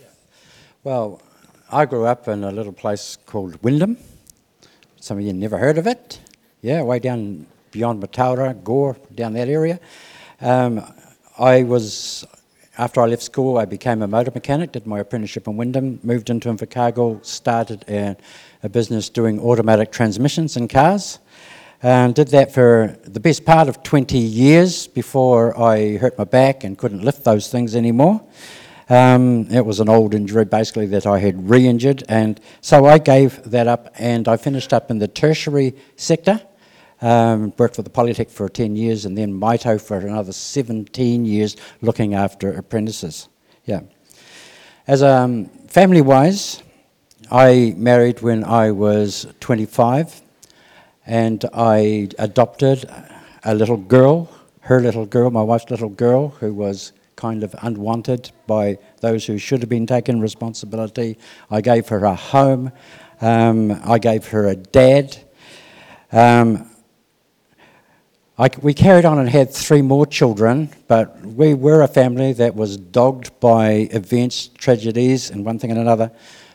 Yeah. 0.00 0.06
Well, 0.82 1.20
I 1.70 1.84
grew 1.86 2.04
up 2.06 2.26
in 2.28 2.42
a 2.42 2.50
little 2.50 2.72
place 2.72 3.16
called 3.26 3.62
Wyndham. 3.62 3.96
Some 4.98 5.18
of 5.18 5.24
you 5.24 5.32
never 5.32 5.58
heard 5.58 5.78
of 5.78 5.86
it. 5.86 6.20
Yeah, 6.62 6.82
way 6.82 6.98
down 6.98 7.46
beyond 7.70 8.02
Mataura, 8.02 8.62
Gore, 8.64 8.96
down 9.14 9.34
that 9.34 9.48
area. 9.48 9.78
Um, 10.40 10.84
I 11.38 11.62
was, 11.62 12.26
after 12.80 13.02
I 13.02 13.06
left 13.06 13.22
school, 13.22 13.58
I 13.58 13.66
became 13.66 14.00
a 14.00 14.06
motor 14.06 14.30
mechanic, 14.34 14.72
did 14.72 14.86
my 14.86 15.00
apprenticeship 15.00 15.46
in 15.46 15.58
Wyndham, 15.58 16.00
moved 16.02 16.30
into 16.30 16.48
Invercargill, 16.48 17.22
started 17.22 17.84
a, 17.88 18.16
a 18.62 18.70
business 18.70 19.10
doing 19.10 19.38
automatic 19.38 19.92
transmissions 19.92 20.56
in 20.56 20.66
cars. 20.66 21.18
And 21.82 22.14
did 22.14 22.28
that 22.28 22.54
for 22.54 22.96
the 23.04 23.20
best 23.20 23.44
part 23.44 23.68
of 23.68 23.82
20 23.82 24.16
years 24.16 24.86
before 24.86 25.60
I 25.60 25.98
hurt 25.98 26.16
my 26.16 26.24
back 26.24 26.64
and 26.64 26.78
couldn't 26.78 27.04
lift 27.04 27.22
those 27.22 27.50
things 27.50 27.76
anymore. 27.76 28.22
Um, 28.88 29.46
it 29.50 29.66
was 29.66 29.80
an 29.80 29.90
old 29.90 30.14
injury, 30.14 30.46
basically, 30.46 30.86
that 30.86 31.06
I 31.06 31.18
had 31.18 31.50
re 31.50 31.66
injured. 31.66 32.02
And 32.08 32.40
so 32.62 32.86
I 32.86 32.96
gave 32.96 33.42
that 33.50 33.68
up 33.68 33.92
and 33.98 34.26
I 34.26 34.38
finished 34.38 34.72
up 34.72 34.90
in 34.90 35.00
the 35.00 35.08
tertiary 35.08 35.74
sector. 35.96 36.40
Um, 37.02 37.54
worked 37.56 37.76
for 37.76 37.82
the 37.82 37.90
Polytech 37.90 38.30
for 38.30 38.48
10 38.48 38.76
years 38.76 39.06
and 39.06 39.16
then 39.16 39.32
Mito 39.32 39.80
for 39.80 39.96
another 39.96 40.32
17 40.32 41.24
years 41.24 41.56
looking 41.80 42.14
after 42.14 42.52
apprentices. 42.52 43.28
Yeah. 43.64 43.80
As 44.86 45.02
um, 45.02 45.46
family 45.68 46.02
wise, 46.02 46.62
I 47.30 47.74
married 47.76 48.20
when 48.20 48.44
I 48.44 48.70
was 48.72 49.26
25 49.40 50.20
and 51.06 51.44
I 51.54 52.08
adopted 52.18 52.90
a 53.44 53.54
little 53.54 53.76
girl, 53.76 54.30
her 54.60 54.80
little 54.80 55.06
girl, 55.06 55.30
my 55.30 55.42
wife's 55.42 55.70
little 55.70 55.88
girl, 55.88 56.28
who 56.28 56.52
was 56.52 56.92
kind 57.16 57.42
of 57.42 57.54
unwanted 57.62 58.30
by 58.46 58.78
those 59.00 59.26
who 59.26 59.36
should 59.36 59.60
have 59.60 59.68
been 59.68 59.86
taking 59.86 60.20
responsibility. 60.20 61.18
I 61.50 61.60
gave 61.60 61.88
her 61.88 62.04
a 62.04 62.14
home. 62.14 62.72
Um, 63.20 63.78
I 63.84 63.98
gave 63.98 64.26
her 64.28 64.46
a 64.48 64.56
dad. 64.56 65.16
Um, 66.12 66.69
I, 68.40 68.48
we 68.62 68.72
carried 68.72 69.04
on 69.04 69.18
and 69.18 69.28
had 69.28 69.52
three 69.52 69.82
more 69.82 70.06
children, 70.06 70.70
but 70.88 71.20
we 71.20 71.52
were 71.52 71.82
a 71.82 71.88
family 71.88 72.32
that 72.32 72.54
was 72.54 72.78
dogged 72.78 73.38
by 73.38 73.86
events, 73.90 74.48
tragedies, 74.56 75.28
and 75.28 75.44
one 75.44 75.58
thing 75.58 75.70
and 75.70 75.78
another. 75.78 76.10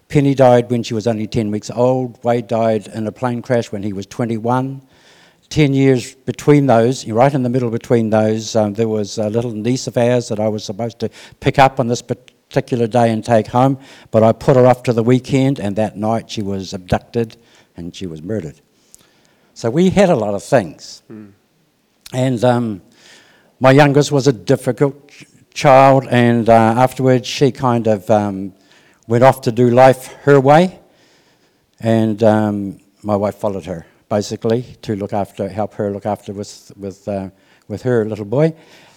Penny 0.07 0.33
died 0.33 0.71
when 0.71 0.81
she 0.81 0.95
was 0.95 1.05
only 1.05 1.27
10 1.27 1.51
weeks 1.51 1.69
old. 1.69 2.17
Wade 2.23 2.47
died 2.47 2.87
in 2.87 3.05
a 3.05 3.11
plane 3.11 3.43
crash 3.43 3.71
when 3.71 3.83
he 3.83 3.93
was 3.93 4.07
21. 4.07 4.81
10 5.49 5.73
years 5.75 6.15
between 6.15 6.65
those, 6.65 7.07
right 7.07 7.31
in 7.35 7.43
the 7.43 7.49
middle 7.49 7.69
between 7.69 8.09
those, 8.09 8.55
um, 8.55 8.73
there 8.73 8.87
was 8.87 9.19
a 9.19 9.29
little 9.29 9.51
niece 9.51 9.85
of 9.85 9.95
ours 9.95 10.27
that 10.29 10.39
I 10.39 10.47
was 10.47 10.63
supposed 10.63 10.97
to 11.01 11.09
pick 11.39 11.59
up 11.59 11.79
on 11.79 11.85
this 11.85 12.01
particular 12.01 12.87
day 12.87 13.11
and 13.11 13.23
take 13.23 13.45
home, 13.45 13.77
but 14.09 14.23
I 14.23 14.31
put 14.31 14.55
her 14.55 14.65
off 14.65 14.81
to 14.83 14.93
the 14.93 15.03
weekend, 15.03 15.59
and 15.59 15.75
that 15.75 15.95
night 15.95 16.31
she 16.31 16.41
was 16.41 16.73
abducted 16.73 17.37
and 17.77 17.95
she 17.95 18.07
was 18.07 18.23
murdered. 18.23 18.59
So 19.53 19.69
we 19.69 19.91
had 19.91 20.09
a 20.09 20.15
lot 20.15 20.33
of 20.33 20.43
things. 20.43 21.03
Mm. 21.11 21.33
And 22.13 22.43
um, 22.43 22.81
my 23.59 23.71
youngest 23.71 24.11
was 24.11 24.27
a 24.27 24.33
difficult 24.33 25.09
ch- 25.09 25.25
child, 25.53 26.07
and 26.09 26.49
uh, 26.49 26.53
afterwards 26.53 27.27
she 27.27 27.51
kind 27.51 27.87
of 27.87 28.09
um, 28.09 28.53
went 29.07 29.23
off 29.23 29.41
to 29.41 29.51
do 29.51 29.69
life 29.69 30.13
her 30.23 30.39
way, 30.39 30.79
and 31.79 32.21
um, 32.23 32.79
my 33.03 33.15
wife 33.15 33.35
followed 33.35 33.65
her 33.65 33.85
basically 34.09 34.63
to 34.81 34.95
look 34.95 35.13
after, 35.13 35.49
help 35.49 35.73
her 35.73 35.91
look 35.91 36.05
after 36.05 36.33
with 36.33 36.71
with 36.77 37.07
uh, 37.07 37.29
with 37.67 37.81
her 37.81 38.05
little 38.05 38.25
boy, 38.25 38.53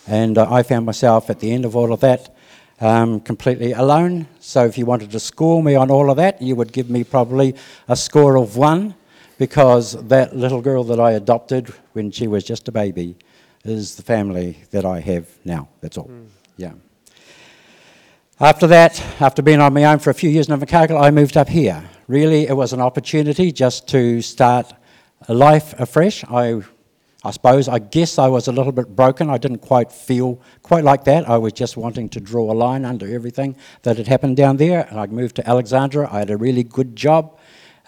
and 0.06 0.36
uh, 0.36 0.46
I 0.50 0.62
found 0.62 0.84
myself 0.84 1.30
at 1.30 1.40
the 1.40 1.50
end 1.50 1.64
of 1.64 1.74
all 1.76 1.92
of 1.92 2.00
that 2.00 2.34
um, 2.80 3.20
completely 3.20 3.72
alone. 3.72 4.26
So 4.40 4.64
if 4.64 4.78
you 4.78 4.86
wanted 4.86 5.10
to 5.10 5.20
score 5.20 5.62
me 5.62 5.74
on 5.74 5.90
all 5.90 6.10
of 6.10 6.16
that, 6.16 6.40
you 6.40 6.56
would 6.56 6.72
give 6.72 6.90
me 6.90 7.04
probably 7.04 7.54
a 7.88 7.96
score 7.96 8.36
of 8.36 8.56
one, 8.56 8.94
because 9.38 9.92
that 10.08 10.36
little 10.36 10.60
girl 10.60 10.84
that 10.84 11.00
I 11.00 11.12
adopted 11.12 11.68
when 11.92 12.10
she 12.10 12.26
was 12.26 12.44
just 12.44 12.68
a 12.68 12.72
baby 12.72 13.16
is 13.64 13.94
the 13.94 14.02
family 14.02 14.58
that 14.72 14.84
I 14.84 15.00
have 15.00 15.28
now. 15.44 15.68
That's 15.80 15.96
all. 15.96 16.08
Mm. 16.08 16.26
Yeah. 16.56 16.72
After 18.40 18.66
that, 18.68 19.00
after 19.20 19.42
being 19.42 19.60
on 19.60 19.72
my 19.74 19.84
own 19.84 19.98
for 19.98 20.10
a 20.10 20.14
few 20.14 20.30
years 20.30 20.48
in 20.48 20.58
Invercargill, 20.58 21.00
I 21.00 21.10
moved 21.10 21.36
up 21.36 21.48
here. 21.48 21.88
Really, 22.06 22.46
it 22.46 22.56
was 22.56 22.72
an 22.72 22.80
opportunity 22.80 23.50
just 23.52 23.88
to 23.88 24.22
start 24.22 24.72
life 25.28 25.78
afresh. 25.78 26.24
I, 26.24 26.62
I 27.24 27.30
suppose, 27.32 27.68
I 27.68 27.80
guess 27.80 28.18
I 28.18 28.28
was 28.28 28.48
a 28.48 28.52
little 28.52 28.72
bit 28.72 28.94
broken. 28.94 29.28
I 29.28 29.38
didn't 29.38 29.58
quite 29.58 29.90
feel 29.90 30.40
quite 30.62 30.84
like 30.84 31.04
that. 31.04 31.28
I 31.28 31.36
was 31.36 31.52
just 31.52 31.76
wanting 31.76 32.08
to 32.10 32.20
draw 32.20 32.50
a 32.52 32.54
line 32.54 32.84
under 32.84 33.12
everything 33.12 33.56
that 33.82 33.96
had 33.96 34.06
happened 34.06 34.36
down 34.36 34.56
there. 34.56 34.86
And 34.88 35.00
I 35.00 35.06
moved 35.06 35.36
to 35.36 35.48
Alexandra. 35.48 36.08
I 36.12 36.20
had 36.20 36.30
a 36.30 36.36
really 36.36 36.62
good 36.62 36.94
job. 36.94 37.38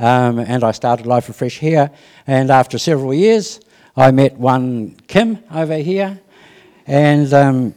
Um, 0.01 0.39
and 0.39 0.65
I 0.65 0.73
started 0.73 1.07
life 1.07 1.29
afresh 1.29 1.59
here. 1.59 1.91
And 2.27 2.51
after 2.51 2.79
several 2.79 3.15
years, 3.15 3.61
I 3.97 4.11
met 4.11 4.39
one 4.39 4.97
Kim 5.07 5.39
over 5.55 5.77
here. 5.77 6.19
And 6.87 7.33
um, 7.33 7.75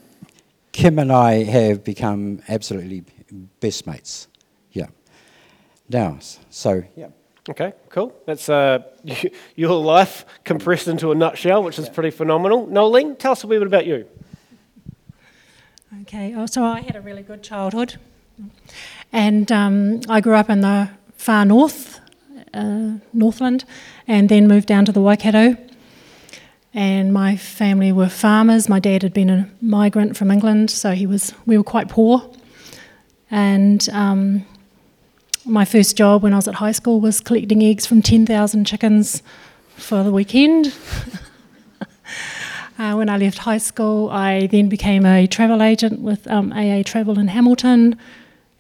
Kim 0.72 0.98
and 0.98 1.12
I 1.12 1.44
have 1.44 1.84
become 1.84 2.42
absolutely 2.48 3.04
best 3.60 3.86
mates. 3.86 4.28
Yeah. 4.72 4.88
Now, 5.90 6.18
so, 6.50 6.84
yeah. 6.96 7.10
Okay, 7.50 7.74
cool. 7.90 8.16
That's 8.26 8.48
uh, 8.48 8.80
your 9.56 9.76
life 9.76 10.26
compressed 10.46 10.88
into 10.88 11.12
a 11.12 11.16
nutshell, 11.16 11.62
which 11.62 11.78
is 11.78 11.90
pretty 11.90 12.12
phenomenal. 12.12 12.68
Nolene, 12.68 13.20
tell 13.20 13.34
us 13.34 13.44
a 13.44 13.48
wee 13.48 13.58
bit 13.58 13.68
about 13.68 13.86
you. 13.86 14.08
Okay, 16.04 16.34
oh, 16.36 16.46
so 16.46 16.64
I 16.64 16.82
had 16.82 16.96
a 16.96 17.02
really 17.02 17.22
good 17.22 17.44
childhood, 17.44 17.98
and 19.12 19.52
um, 19.52 20.02
I 20.10 20.22
grew 20.22 20.36
up 20.36 20.50
in 20.50 20.62
the 20.62 20.90
far 21.16 21.46
north, 21.46 22.00
uh, 22.54 22.94
Northland, 23.14 23.66
and 24.08 24.30
then 24.30 24.48
moved 24.48 24.68
down 24.68 24.86
to 24.86 24.92
the 24.92 25.02
Waikato. 25.02 25.58
And 26.74 27.14
my 27.14 27.36
family 27.36 27.92
were 27.92 28.10
farmers. 28.10 28.68
My 28.68 28.80
dad 28.80 29.04
had 29.04 29.14
been 29.14 29.30
a 29.30 29.50
migrant 29.62 30.18
from 30.18 30.32
England, 30.32 30.72
so 30.72 30.92
he 30.92 31.06
was. 31.06 31.34
We 31.46 31.58
were 31.58 31.64
quite 31.64 31.90
poor, 31.90 32.28
and 33.30 33.88
um, 33.90 34.46
my 35.46 35.66
first 35.66 35.98
job 35.98 36.24
when 36.24 36.34
I 36.34 36.38
was 36.38 36.48
at 36.48 36.56
high 36.56 36.72
school 36.72 37.02
was 37.02 37.20
collecting 37.20 37.64
eggs 37.64 37.86
from 37.86 38.02
10,000 38.02 38.66
chickens 38.66 39.22
for 39.76 40.04
the 40.04 40.12
weekend. 40.12 40.68
uh, 42.80 42.94
when 42.94 43.10
I 43.10 43.18
left 43.18 43.40
high 43.40 43.58
school, 43.58 44.10
I 44.10 44.48
then 44.48 44.70
became 44.70 45.06
a 45.06 45.28
travel 45.28 45.62
agent 45.62 46.02
with 46.02 46.28
um, 46.28 46.54
AA 46.54 46.84
Travel 46.84 47.20
in 47.20 47.28
Hamilton, 47.28 48.00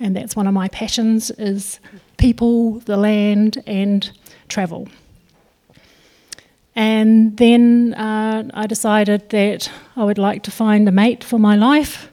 and 0.03 0.15
that's 0.17 0.35
one 0.35 0.47
of 0.47 0.53
my 0.53 0.67
passions 0.67 1.31
is 1.31 1.79
people, 2.17 2.79
the 2.81 2.97
land, 2.97 3.63
and 3.65 4.11
travel. 4.49 4.89
And 6.75 7.37
then 7.37 7.93
uh, 7.93 8.49
I 8.53 8.67
decided 8.67 9.29
that 9.29 9.71
I 9.95 10.03
would 10.03 10.17
like 10.17 10.43
to 10.43 10.51
find 10.51 10.89
a 10.89 10.91
mate 10.91 11.23
for 11.23 11.39
my 11.39 11.55
life, 11.55 12.11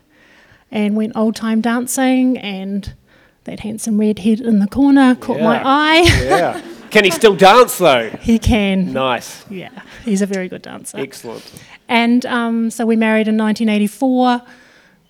and 0.70 0.94
went 0.94 1.16
old 1.16 1.34
time 1.34 1.60
dancing 1.60 2.38
and 2.38 2.94
that 3.42 3.60
handsome 3.60 3.98
redhead 3.98 4.38
in 4.38 4.60
the 4.60 4.68
corner 4.68 5.16
caught 5.16 5.38
yeah. 5.38 5.44
my 5.44 5.62
eye. 5.64 6.02
yeah. 6.22 6.62
Can 6.90 7.04
he 7.04 7.10
still 7.10 7.34
dance 7.34 7.78
though? 7.78 8.10
He 8.20 8.40
can. 8.40 8.92
Nice. 8.92 9.44
Yeah, 9.48 9.70
he's 10.04 10.22
a 10.22 10.26
very 10.26 10.48
good 10.48 10.62
dancer. 10.62 10.98
Excellent. 10.98 11.48
And 11.88 12.26
um, 12.26 12.70
so 12.70 12.84
we 12.84 12.96
married 12.96 13.28
in 13.28 13.36
1984. 13.36 14.42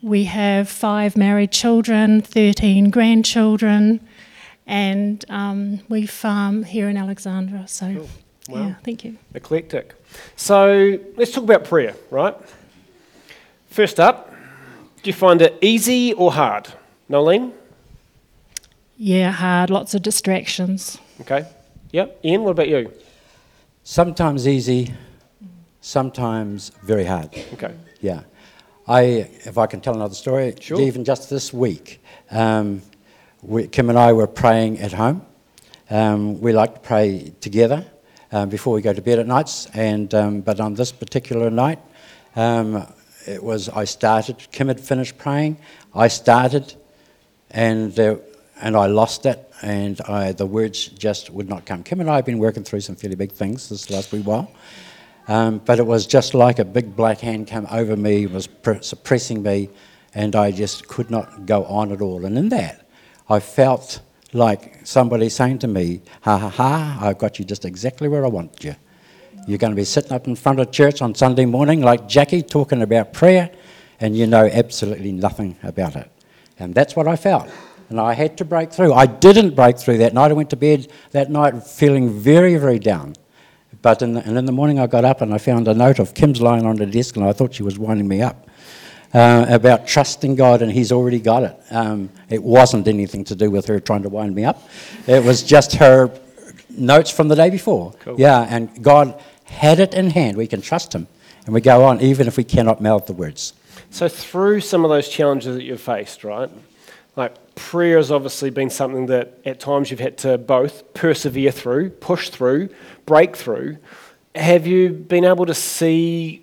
We 0.03 0.25
have 0.25 0.69
five 0.69 1.17
married 1.17 1.53
children, 1.53 2.23
13 2.23 2.91
grandchildren, 2.91 4.01
and 4.67 5.25
um, 5.29 5.81
we 5.89 6.07
farm 6.07 6.63
here 6.63 6.89
in 6.89 6.97
Alexandra. 6.97 7.67
So, 7.69 7.95
cool. 7.95 8.09
wow. 8.49 8.67
yeah, 8.69 8.75
thank 8.83 9.05
you. 9.05 9.19
Eclectic. 9.35 9.95
So 10.37 10.99
let's 11.17 11.33
talk 11.33 11.45
about 11.45 11.65
prayer, 11.65 11.95
right? 12.11 12.35
First 13.69 14.01
up, 14.01 14.33
do 15.03 15.09
you 15.09 15.15
find 15.15 15.43
it 15.43 15.59
easy 15.61 16.13
or 16.15 16.33
hard? 16.33 16.69
Nolene? 17.11 17.53
Yeah, 18.97 19.33
hard, 19.33 19.71
lots 19.71 19.95
of 19.95 20.03
distractions. 20.03 20.99
Okay. 21.21 21.47
Yep. 21.93 22.21
Ian, 22.25 22.45
what 22.45 22.51
about 22.51 22.69
you? 22.69 22.93
Sometimes 23.83 24.47
easy, 24.47 24.93
sometimes 25.81 26.71
very 26.83 27.05
hard. 27.05 27.35
Okay. 27.55 27.75
Yeah. 28.01 28.23
I, 28.87 29.29
if 29.45 29.59
I 29.59 29.67
can 29.67 29.81
tell 29.81 29.95
another 29.95 30.15
story, 30.15 30.55
sure. 30.61 30.81
even 30.81 31.05
just 31.05 31.31
this 31.31 31.53
week, 31.53 32.03
um, 32.31 32.83
we, 33.43 33.69
Kim 33.69 33.89
and 33.89 33.99
I 33.99 34.13
were 34.13 34.27
praying 34.27 34.81
at 34.81 34.93
home. 34.93 35.25
Um, 35.91 36.41
we 36.41 36.53
like 36.53 36.75
to 36.75 36.81
pray 36.81 37.33
together 37.41 37.85
um, 38.33 38.49
before 38.49 38.75
we 38.75 38.83
go 38.83 38.93
to 38.93 39.03
bed 39.03 39.19
at 39.19 39.27
nights. 39.27 39.67
And 39.75 40.13
um, 40.15 40.41
but 40.41 40.61
on 40.61 40.75
this 40.75 40.93
particular 40.93 41.51
night, 41.51 41.79
um, 42.37 42.87
it 43.27 43.43
was 43.43 43.69
I 43.69 43.85
started. 43.85 44.37
Kim 44.53 44.69
had 44.69 44.81
finished 44.81 45.19
praying. 45.19 45.59
I 45.95 46.09
started, 46.09 46.75
and 47.51 47.95
there, 47.95 48.21
and 48.61 48.77
I 48.77 48.87
lost 48.87 49.27
it, 49.27 49.53
and 49.63 50.01
I, 50.03 50.33
the 50.33 50.47
words 50.47 50.89
just 50.89 51.31
would 51.31 51.49
not 51.49 51.67
come. 51.67 51.83
Kim 51.83 52.01
and 52.01 52.09
I 52.09 52.17
have 52.17 52.27
been 52.27 52.39
working 52.39 52.65
through 52.65 52.81
some 52.81 52.97
fairly 52.97 53.17
big 53.17 53.33
things 53.33 53.69
this 53.69 53.91
last 53.91 54.13
wee 54.13 54.21
while. 54.21 54.51
Um, 55.29 55.59
but 55.59 55.79
it 55.79 55.87
was 55.87 56.07
just 56.07 56.35
like 56.35 56.59
a 56.59 56.65
big 56.65 56.97
black 56.97 57.21
hand 57.21 57.47
came 57.47 57.67
over 57.71 57.97
me, 57.97 58.27
was 58.27 58.47
pr- 58.47 58.81
suppressing 58.81 59.43
me, 59.43 59.71
and 60.15 60.35
I 60.35 60.51
just 60.51 60.89
could 60.89 61.11
not 61.11 61.47
go 61.47 61.65
on 61.65 61.93
at 61.93 62.01
all. 62.01 62.25
And 62.25 62.37
in 62.37 62.49
that, 62.49 62.89
I 63.29 63.39
felt 63.41 64.01
like 64.33 64.85
somebody 64.85 65.29
saying 65.29 65.61
to 65.61 65.69
me, 65.69 66.03
Ha 66.23 66.37
ha 66.39 66.49
ha, 66.49 66.99
I've 67.01 67.19
got 67.19 67.39
you 67.39 67.45
just 67.45 67.65
exactly 67.65 68.09
where 68.09 68.25
I 68.25 68.29
want 68.29 68.65
you. 68.65 68.75
You're 69.47 69.59
going 69.59 69.73
to 69.73 69.77
be 69.77 69.85
sitting 69.85 70.13
up 70.13 70.27
in 70.27 70.37
front 70.37 70.61
of 70.61 70.71
church 70.71 71.01
on 71.03 71.15
Sunday 71.15 71.47
morning 71.47 71.81
like 71.81 72.09
Jackie 72.09 72.43
talking 72.43 72.83
about 72.83 73.13
prayer, 73.13 73.51
and 74.01 74.17
you 74.17 74.27
know 74.27 74.47
absolutely 74.47 75.13
nothing 75.13 75.57
about 75.63 75.97
it. 75.97 76.11
And 76.59 76.75
that's 76.75 76.95
what 76.95 77.09
I 77.09 77.17
felt. 77.17 77.49
And 77.89 77.99
I 78.01 78.15
had 78.15 78.37
to 78.39 78.45
break 78.45 78.73
through. 78.73 78.93
I 78.93 79.07
didn't 79.07 79.57
break 79.57 79.79
through 79.79 79.99
that 79.99 80.15
night. 80.15 80.31
I 80.31 80.35
went 80.35 80.51
to 80.51 80.57
bed 80.57 80.89
that 81.11 81.31
night 81.31 81.67
feeling 81.67 82.11
very, 82.11 82.57
very 82.57 82.79
down. 82.79 83.15
But 83.83 84.03
in 84.03 84.15
the, 84.15 84.25
and 84.25 84.37
in 84.37 84.45
the 84.45 84.53
morning 84.53 84.79
I 84.79 84.87
got 84.87 85.05
up 85.05 85.21
and 85.21 85.33
I 85.33 85.39
found 85.39 85.67
a 85.69 85.75
note 85.75 85.99
of 85.99 86.15
Kim's 86.15 86.41
lying 86.41 86.67
on 86.67 86.77
the 86.77 86.87
desk, 86.87 87.17
and 87.17 87.25
I 87.25 87.33
thought 87.33 87.55
she 87.55 87.63
was 87.63 87.79
winding 87.79 88.07
me 88.09 88.21
up 88.21 88.47
uh, 89.15 89.47
about 89.49 89.87
trusting 89.87 90.37
God, 90.37 90.63
and 90.63 90.71
He's 90.71 90.93
already 90.93 91.19
got 91.19 91.43
it. 91.43 91.57
Um, 91.71 92.11
it 92.29 92.43
wasn't 92.43 92.87
anything 92.89 93.25
to 93.25 93.35
do 93.35 93.51
with 93.51 93.67
her 93.67 93.81
trying 93.81 94.03
to 94.03 94.09
wind 94.09 94.35
me 94.35 94.45
up. 94.45 94.69
It 95.07 95.25
was 95.25 95.43
just 95.43 95.75
her 95.75 96.11
notes 96.69 97.11
from 97.11 97.29
the 97.29 97.37
day 97.37 97.51
before. 97.51 97.93
Cool. 98.01 98.17
Yeah, 98.19 98.47
and 98.49 98.83
God 98.83 99.21
had 99.45 99.81
it 99.81 99.95
in 99.95 100.11
hand. 100.11 100.37
We 100.37 100.47
can 100.47 100.61
trust 100.61 100.95
Him, 100.95 101.09
and 101.47 101.55
we 101.55 101.61
go 101.61 101.85
on 101.85 102.01
even 102.01 102.27
if 102.27 102.37
we 102.37 102.45
cannot 102.45 102.81
mouth 102.81 103.07
the 103.07 103.13
words. 103.13 103.55
So, 103.91 104.09
through 104.09 104.61
some 104.61 104.85
of 104.85 104.91
those 104.91 105.09
challenges 105.09 105.57
that 105.57 105.65
you've 105.65 105.81
faced, 105.81 106.23
right? 106.23 106.51
Like, 107.21 107.55
prayer 107.55 107.99
has 107.99 108.11
obviously 108.11 108.49
been 108.49 108.71
something 108.71 109.05
that 109.07 109.39
at 109.45 109.61
times 109.61 109.91
you've 109.91 110.01
had 110.01 110.17
to 110.19 110.39
both 110.39 110.95
persevere 110.95 111.51
through, 111.51 111.91
push 111.91 112.31
through, 112.31 112.71
break 113.05 113.37
through. 113.37 113.77
Have 114.35 114.67
you 114.67 114.89
been 114.89 115.27
able 115.27 115.45
to 115.45 115.53
see, 115.53 116.43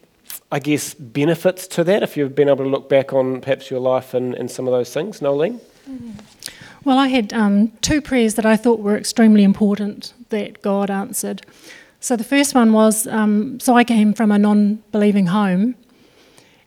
I 0.51 0.59
guess, 0.59 0.93
benefits 0.93 1.65
to 1.69 1.83
that 1.85 2.03
if 2.03 2.15
you've 2.15 2.35
been 2.35 2.47
able 2.47 2.63
to 2.63 2.69
look 2.69 2.89
back 2.89 3.11
on 3.11 3.41
perhaps 3.41 3.71
your 3.71 3.79
life 3.79 4.13
and, 4.13 4.35
and 4.35 4.51
some 4.51 4.67
of 4.67 4.71
those 4.71 4.93
things, 4.93 5.19
Nolene? 5.19 5.59
Well, 6.83 6.99
I 6.99 7.07
had 7.07 7.33
um, 7.33 7.69
two 7.81 7.99
prayers 7.99 8.35
that 8.35 8.45
I 8.45 8.55
thought 8.55 8.79
were 8.79 8.95
extremely 8.95 9.43
important 9.43 10.13
that 10.29 10.61
God 10.61 10.91
answered. 10.91 11.41
So 12.01 12.15
the 12.15 12.23
first 12.23 12.53
one 12.53 12.71
was 12.71 13.07
um, 13.07 13.59
so 13.59 13.75
I 13.75 13.83
came 13.83 14.13
from 14.13 14.31
a 14.31 14.37
non 14.37 14.83
believing 14.91 15.25
home, 15.25 15.73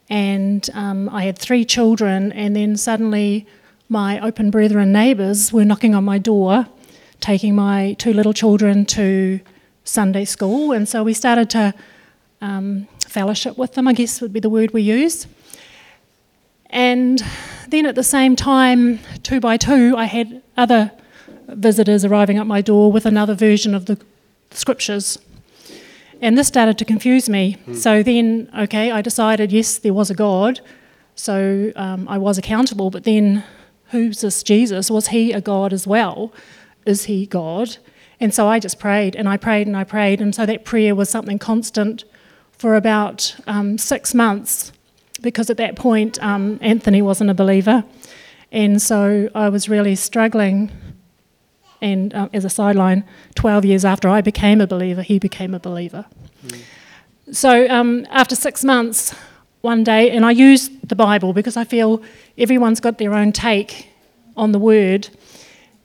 and 0.08 0.68
um, 0.74 1.08
I 1.10 1.22
had 1.22 1.38
three 1.38 1.64
children, 1.64 2.32
and 2.32 2.56
then 2.56 2.76
suddenly 2.76 3.46
my 3.90 4.20
open 4.20 4.50
brethren 4.50 4.92
neighbours 4.92 5.52
were 5.52 5.64
knocking 5.64 5.96
on 5.96 6.04
my 6.04 6.16
door, 6.16 6.66
taking 7.20 7.56
my 7.56 7.94
two 7.98 8.12
little 8.12 8.32
children 8.32 8.86
to 8.86 9.40
Sunday 9.82 10.24
school, 10.24 10.70
and 10.70 10.88
so 10.88 11.02
we 11.02 11.12
started 11.12 11.50
to 11.50 11.74
um, 12.40 12.86
fellowship 13.04 13.58
with 13.58 13.74
them, 13.74 13.88
I 13.88 13.92
guess 13.92 14.20
would 14.20 14.32
be 14.32 14.38
the 14.40 14.48
word 14.48 14.72
we 14.72 14.82
use. 14.82 15.26
And 16.66 17.20
then 17.68 17.84
at 17.84 17.96
the 17.96 18.04
same 18.04 18.36
time, 18.36 19.00
two 19.24 19.40
by 19.40 19.56
two, 19.56 19.96
I 19.96 20.04
had 20.04 20.40
other 20.56 20.92
visitors 21.48 22.04
arriving 22.04 22.38
at 22.38 22.46
my 22.46 22.60
door 22.60 22.92
with 22.92 23.06
another 23.06 23.34
version 23.34 23.74
of 23.74 23.86
the 23.86 23.98
scriptures. 24.52 25.18
And 26.22 26.38
this 26.38 26.46
started 26.46 26.78
to 26.78 26.84
confuse 26.84 27.28
me. 27.28 27.56
So 27.74 28.04
then, 28.04 28.48
okay, 28.56 28.92
I 28.92 29.02
decided 29.02 29.50
yes, 29.50 29.78
there 29.78 29.94
was 29.94 30.10
a 30.10 30.14
God. 30.14 30.60
So 31.16 31.72
um, 31.74 32.06
I 32.08 32.18
was 32.18 32.38
accountable, 32.38 32.90
but 32.90 33.02
then 33.02 33.42
who's 33.90 34.20
this 34.20 34.42
Jesus? 34.42 34.90
Was 34.90 35.08
he 35.08 35.32
a 35.32 35.40
God 35.40 35.72
as 35.72 35.86
well? 35.86 36.32
Is 36.86 37.04
he 37.04 37.26
God? 37.26 37.76
And 38.18 38.34
so 38.34 38.46
I 38.46 38.58
just 38.58 38.78
prayed 38.78 39.16
and 39.16 39.28
I 39.28 39.36
prayed 39.36 39.66
and 39.66 39.76
I 39.76 39.84
prayed. 39.84 40.20
And 40.20 40.34
so 40.34 40.46
that 40.46 40.64
prayer 40.64 40.94
was 40.94 41.08
something 41.08 41.38
constant 41.38 42.04
for 42.52 42.74
about 42.74 43.34
um, 43.46 43.78
six 43.78 44.14
months 44.14 44.72
because 45.22 45.50
at 45.50 45.56
that 45.56 45.76
point 45.76 46.22
um, 46.22 46.58
Anthony 46.60 47.02
wasn't 47.02 47.30
a 47.30 47.34
believer. 47.34 47.84
And 48.52 48.80
so 48.82 49.30
I 49.34 49.48
was 49.48 49.68
really 49.68 49.96
struggling. 49.96 50.70
And 51.80 52.14
um, 52.14 52.30
as 52.32 52.44
a 52.44 52.50
sideline, 52.50 53.04
12 53.36 53.64
years 53.64 53.84
after 53.84 54.08
I 54.08 54.20
became 54.20 54.60
a 54.60 54.66
believer, 54.66 55.02
he 55.02 55.18
became 55.18 55.54
a 55.54 55.60
believer. 55.60 56.04
So 57.32 57.68
um, 57.68 58.06
after 58.10 58.34
six 58.34 58.64
months, 58.64 59.14
one 59.60 59.84
day, 59.84 60.10
and 60.10 60.24
I 60.24 60.30
use 60.30 60.70
the 60.84 60.96
Bible 60.96 61.32
because 61.32 61.56
I 61.56 61.64
feel 61.64 62.02
everyone's 62.38 62.80
got 62.80 62.98
their 62.98 63.14
own 63.14 63.32
take 63.32 63.88
on 64.36 64.52
the 64.52 64.58
word. 64.58 65.08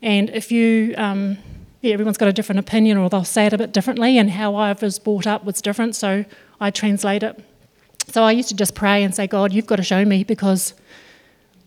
And 0.02 0.30
if 0.30 0.50
you, 0.50 0.94
um, 0.96 1.38
yeah, 1.82 1.92
everyone's 1.92 2.16
got 2.16 2.28
a 2.28 2.32
different 2.32 2.58
opinion 2.58 2.96
or 2.96 3.10
they'll 3.10 3.24
say 3.24 3.46
it 3.46 3.52
a 3.52 3.58
bit 3.58 3.72
differently, 3.72 4.18
and 4.18 4.30
how 4.30 4.54
I 4.54 4.72
was 4.72 4.98
brought 4.98 5.26
up 5.26 5.44
was 5.44 5.60
different, 5.60 5.94
so 5.96 6.24
I 6.60 6.70
translate 6.70 7.22
it. 7.22 7.42
So 8.08 8.22
I 8.22 8.32
used 8.32 8.48
to 8.50 8.54
just 8.54 8.74
pray 8.74 9.02
and 9.02 9.14
say, 9.14 9.26
God, 9.26 9.52
you've 9.52 9.66
got 9.66 9.76
to 9.76 9.82
show 9.82 10.04
me 10.04 10.24
because 10.24 10.74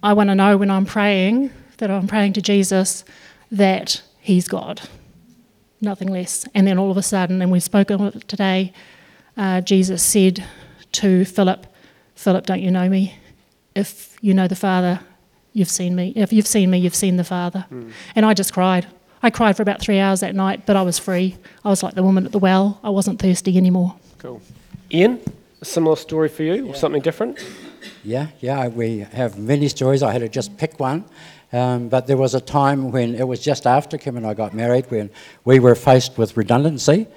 I 0.02 0.14
want 0.14 0.30
to 0.30 0.36
know 0.36 0.58
when 0.58 0.72
I'm 0.72 0.86
praying 0.86 1.52
that 1.78 1.92
I'm 1.92 2.08
praying 2.08 2.34
to 2.34 2.42
Jesus 2.42 3.04
that 3.52 4.02
He's 4.20 4.48
God, 4.48 4.82
nothing 5.82 6.08
less. 6.08 6.46
And 6.54 6.66
then 6.66 6.78
all 6.78 6.92
of 6.92 6.98
a 6.98 7.04
sudden, 7.04 7.42
and 7.42 7.52
we've 7.52 7.64
spoken 7.64 8.20
today, 8.22 8.74
uh, 9.38 9.62
Jesus 9.62 10.04
said 10.04 10.44
to 10.94 11.26
Philip, 11.26 11.66
Philip, 12.20 12.46
don't 12.46 12.62
you 12.62 12.70
know 12.70 12.90
me? 12.90 13.16
If 13.76 14.18
you 14.20 14.34
know 14.34 14.50
the 14.50 14.56
Father, 14.56 15.00
you've 15.54 15.70
seen 15.70 15.96
me. 15.96 16.12
If 16.18 16.34
you've 16.34 16.48
seen 16.48 16.70
me, 16.70 16.78
you've 16.78 16.94
seen 16.94 17.16
the 17.16 17.24
Father. 17.24 17.66
And 18.14 18.26
I 18.26 18.34
just 18.34 18.52
cried. 18.52 18.88
I 19.24 19.30
cried 19.30 19.56
for 19.56 19.62
about 19.62 19.80
three 19.80 20.00
hours 20.00 20.20
that 20.20 20.36
night, 20.36 20.66
but 20.66 20.76
I 20.76 20.82
was 20.82 21.00
free. 21.00 21.38
I 21.64 21.70
was 21.70 21.82
like 21.82 21.94
the 21.94 22.04
woman 22.04 22.26
at 22.26 22.34
the 22.34 22.38
well. 22.38 22.78
I 22.84 22.90
wasn't 22.90 23.22
thirsty 23.22 23.56
anymore. 23.56 23.96
Cool. 24.18 24.42
Ian, 24.92 25.22
a 25.62 25.66
similar 25.66 25.96
story 25.96 26.28
for 26.28 26.44
you 26.44 26.68
or 26.68 26.76
something 26.76 27.02
different? 27.02 27.40
Yeah, 28.04 28.28
yeah, 28.42 28.68
we 28.68 29.00
have 29.14 29.40
many 29.40 29.70
stories. 29.70 30.04
I 30.04 30.12
had 30.12 30.20
to 30.20 30.28
just 30.28 30.58
pick 30.58 30.78
one. 30.78 31.06
Um, 31.54 31.88
but 31.88 32.06
there 32.08 32.18
was 32.18 32.36
a 32.36 32.42
time 32.42 32.92
when 32.92 33.16
it 33.16 33.30
was 33.30 33.40
just 33.40 33.66
after 33.66 33.98
Kim 33.98 34.18
and 34.18 34.28
I 34.28 34.34
got 34.34 34.54
married 34.54 34.92
when 34.92 35.10
we 35.46 35.60
were 35.60 35.74
faced 35.74 36.18
with 36.18 36.36
redundancy. 36.36 37.08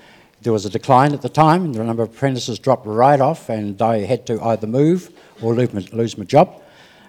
There 0.43 0.53
was 0.53 0.67
a 0.67 0.71
decline 0.71 1.13
at 1.13 1.23
the 1.23 1.29
time, 1.29 1.65
and 1.65 1.75
the 1.75 1.85
number 1.85 2.03
of 2.03 2.11
apprentices 2.11 2.59
dropped 2.59 2.85
right 2.85 3.21
off, 3.21 3.49
and 3.49 3.81
I 3.81 4.01
had 4.01 4.27
to 4.27 4.43
either 4.43 4.67
move 4.67 5.11
or 5.41 5.55
lose 5.55 5.73
my, 5.73 5.87
lose 5.93 6.19
my 6.19 6.25
job. 6.25 6.61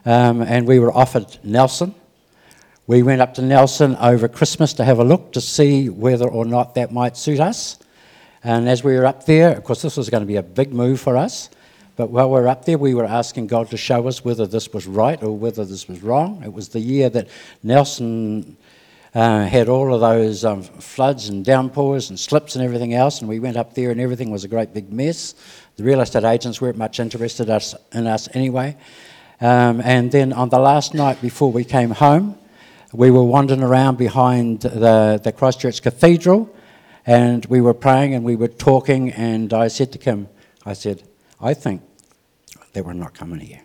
Um, 0.05 0.41
and 0.43 0.67
we 0.67 0.77
were 0.77 0.93
offered 0.93 1.39
Nelson. 1.43 1.95
We 2.85 3.01
went 3.01 3.21
up 3.21 3.33
to 3.35 3.41
Nelson 3.41 3.95
over 3.95 4.27
Christmas 4.27 4.73
to 4.73 4.83
have 4.83 4.99
a 4.99 5.03
look 5.03 5.31
to 5.33 5.41
see 5.41 5.89
whether 5.89 6.27
or 6.27 6.45
not 6.45 6.75
that 6.75 6.91
might 6.91 7.17
suit 7.17 7.39
us. 7.39 7.79
And 8.43 8.69
as 8.69 8.83
we 8.83 8.95
were 8.95 9.05
up 9.05 9.25
there, 9.25 9.55
of 9.55 9.63
course, 9.63 9.81
this 9.81 9.97
was 9.97 10.09
going 10.09 10.21
to 10.21 10.27
be 10.27 10.35
a 10.35 10.43
big 10.43 10.71
move 10.71 10.99
for 10.99 11.17
us. 11.17 11.49
But 11.95 12.09
while 12.09 12.29
we 12.29 12.39
were 12.39 12.47
up 12.47 12.65
there, 12.65 12.77
we 12.77 12.93
were 12.93 13.05
asking 13.05 13.47
God 13.47 13.69
to 13.69 13.77
show 13.77 14.07
us 14.07 14.23
whether 14.23 14.45
this 14.45 14.71
was 14.73 14.85
right 14.85 15.21
or 15.23 15.35
whether 15.35 15.65
this 15.65 15.87
was 15.87 16.03
wrong. 16.03 16.43
It 16.43 16.53
was 16.53 16.69
the 16.69 16.79
year 16.79 17.09
that 17.09 17.29
Nelson 17.63 18.57
uh, 19.15 19.45
had 19.45 19.69
all 19.69 19.93
of 19.93 20.01
those 20.01 20.43
um, 20.43 20.63
floods 20.63 21.29
and 21.29 21.45
downpours 21.45 22.09
and 22.09 22.19
slips 22.19 22.55
and 22.55 22.65
everything 22.65 22.93
else, 22.93 23.19
and 23.19 23.29
we 23.29 23.39
went 23.39 23.57
up 23.57 23.75
there 23.75 23.91
and 23.91 24.01
everything 24.01 24.31
was 24.31 24.43
a 24.43 24.47
great 24.47 24.73
big 24.73 24.91
mess. 24.91 25.35
The 25.75 25.83
real 25.83 26.01
estate 26.01 26.23
agents 26.23 26.59
weren't 26.59 26.77
much 26.77 26.99
interested 26.99 27.49
us, 27.49 27.75
in 27.91 28.07
us 28.07 28.27
anyway. 28.33 28.75
Um, 29.39 29.81
and 29.81 30.11
then 30.11 30.33
on 30.33 30.49
the 30.49 30.59
last 30.59 30.93
night 30.93 31.21
before 31.21 31.51
we 31.51 31.63
came 31.63 31.91
home, 31.91 32.37
we 32.91 33.11
were 33.11 33.23
wandering 33.23 33.63
around 33.63 33.97
behind 33.97 34.61
the, 34.61 35.19
the 35.23 35.31
Christchurch 35.31 35.81
Cathedral, 35.81 36.53
and 37.05 37.45
we 37.47 37.61
were 37.61 37.73
praying 37.73 38.15
and 38.15 38.23
we 38.23 38.35
were 38.35 38.47
talking, 38.47 39.11
and 39.11 39.53
I 39.53 39.67
said 39.67 39.91
to 39.91 39.97
Kim, 39.97 40.27
I 40.65 40.73
said, 40.73 41.03
I 41.41 41.53
think 41.53 41.81
that 42.73 42.85
we're 42.85 42.93
not 42.93 43.13
coming 43.13 43.39
here. 43.39 43.61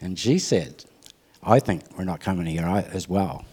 And 0.00 0.18
she 0.18 0.38
said, 0.38 0.84
I 1.42 1.58
think 1.58 1.82
we're 1.96 2.04
not 2.04 2.20
coming 2.20 2.46
here 2.46 2.66
as 2.92 3.08
well. 3.08 3.44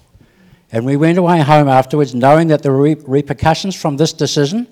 And 0.72 0.86
we 0.86 0.98
went 0.98 1.18
away 1.18 1.42
home 1.42 1.68
afterwards 1.68 2.14
knowing 2.14 2.50
that 2.50 2.62
there 2.62 2.74
were 2.74 2.96
repercussions 3.06 3.76
from 3.76 3.98
this 3.98 4.12
decision, 4.12 4.68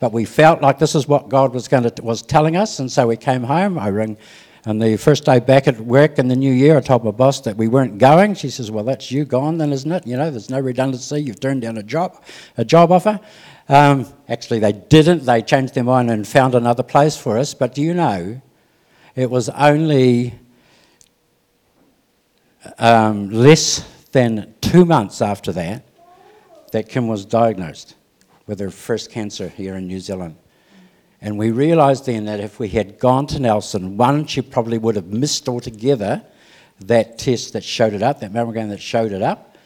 but 0.00 0.12
we 0.12 0.24
felt 0.24 0.60
like 0.60 0.78
this 0.78 0.94
is 0.94 1.06
what 1.06 1.28
God 1.28 1.54
was, 1.54 1.68
going 1.68 1.88
to, 1.88 2.02
was 2.02 2.22
telling 2.22 2.56
us, 2.56 2.80
and 2.80 2.90
so 2.90 3.06
we 3.06 3.16
came 3.16 3.44
home. 3.44 3.78
I 3.78 3.90
rang, 3.90 4.18
and 4.64 4.82
the 4.82 4.96
first 4.96 5.24
day 5.24 5.38
back 5.38 5.68
at 5.68 5.78
work 5.80 6.18
in 6.18 6.26
the 6.26 6.34
new 6.34 6.52
year, 6.52 6.76
I 6.76 6.80
told 6.80 7.04
my 7.04 7.12
boss 7.12 7.40
that 7.42 7.56
we 7.56 7.68
weren't 7.68 7.98
going. 7.98 8.34
She 8.34 8.50
says, 8.50 8.70
Well, 8.70 8.82
that's 8.82 9.12
you 9.12 9.24
gone 9.24 9.58
then, 9.58 9.72
isn't 9.72 9.90
it? 9.90 10.04
You 10.04 10.16
know, 10.16 10.28
there's 10.28 10.50
no 10.50 10.58
redundancy, 10.58 11.22
you've 11.22 11.38
turned 11.38 11.62
down 11.62 11.78
a 11.78 11.84
job, 11.84 12.22
a 12.56 12.64
job 12.64 12.90
offer. 12.90 13.20
Um, 13.68 14.06
actually, 14.28 14.58
they 14.58 14.72
didn't. 14.72 15.24
They 15.24 15.42
changed 15.42 15.74
their 15.74 15.84
mind 15.84 16.10
and 16.10 16.26
found 16.26 16.56
another 16.56 16.82
place 16.82 17.16
for 17.16 17.38
us. 17.38 17.54
But 17.54 17.74
do 17.74 17.82
you 17.82 17.94
know, 17.94 18.40
it 19.14 19.30
was 19.30 19.48
only 19.50 20.34
um, 22.78 23.30
less 23.30 23.88
than 24.10 24.54
two 24.70 24.84
months 24.84 25.22
after 25.22 25.52
that 25.52 25.84
that 26.72 26.88
Kim 26.88 27.06
was 27.06 27.24
diagnosed 27.24 27.94
with 28.46 28.58
her 28.58 28.70
first 28.70 29.10
cancer 29.10 29.48
here 29.48 29.76
in 29.76 29.86
New 29.86 30.00
Zealand. 30.00 30.36
And 31.20 31.38
we 31.38 31.50
realised 31.50 32.06
then 32.06 32.24
that 32.26 32.40
if 32.40 32.58
we 32.58 32.68
had 32.68 32.98
gone 32.98 33.26
to 33.28 33.38
Nelson, 33.38 33.96
one, 33.96 34.26
she 34.26 34.42
probably 34.42 34.78
would 34.78 34.96
have 34.96 35.06
missed 35.06 35.48
altogether 35.48 36.22
that 36.80 37.18
test 37.18 37.52
that 37.54 37.64
showed 37.64 37.94
it 37.94 38.02
up, 38.02 38.20
that 38.20 38.32
mammogram 38.32 38.68
that 38.68 38.80
showed 38.80 39.12
it 39.12 39.22
up. 39.22 39.56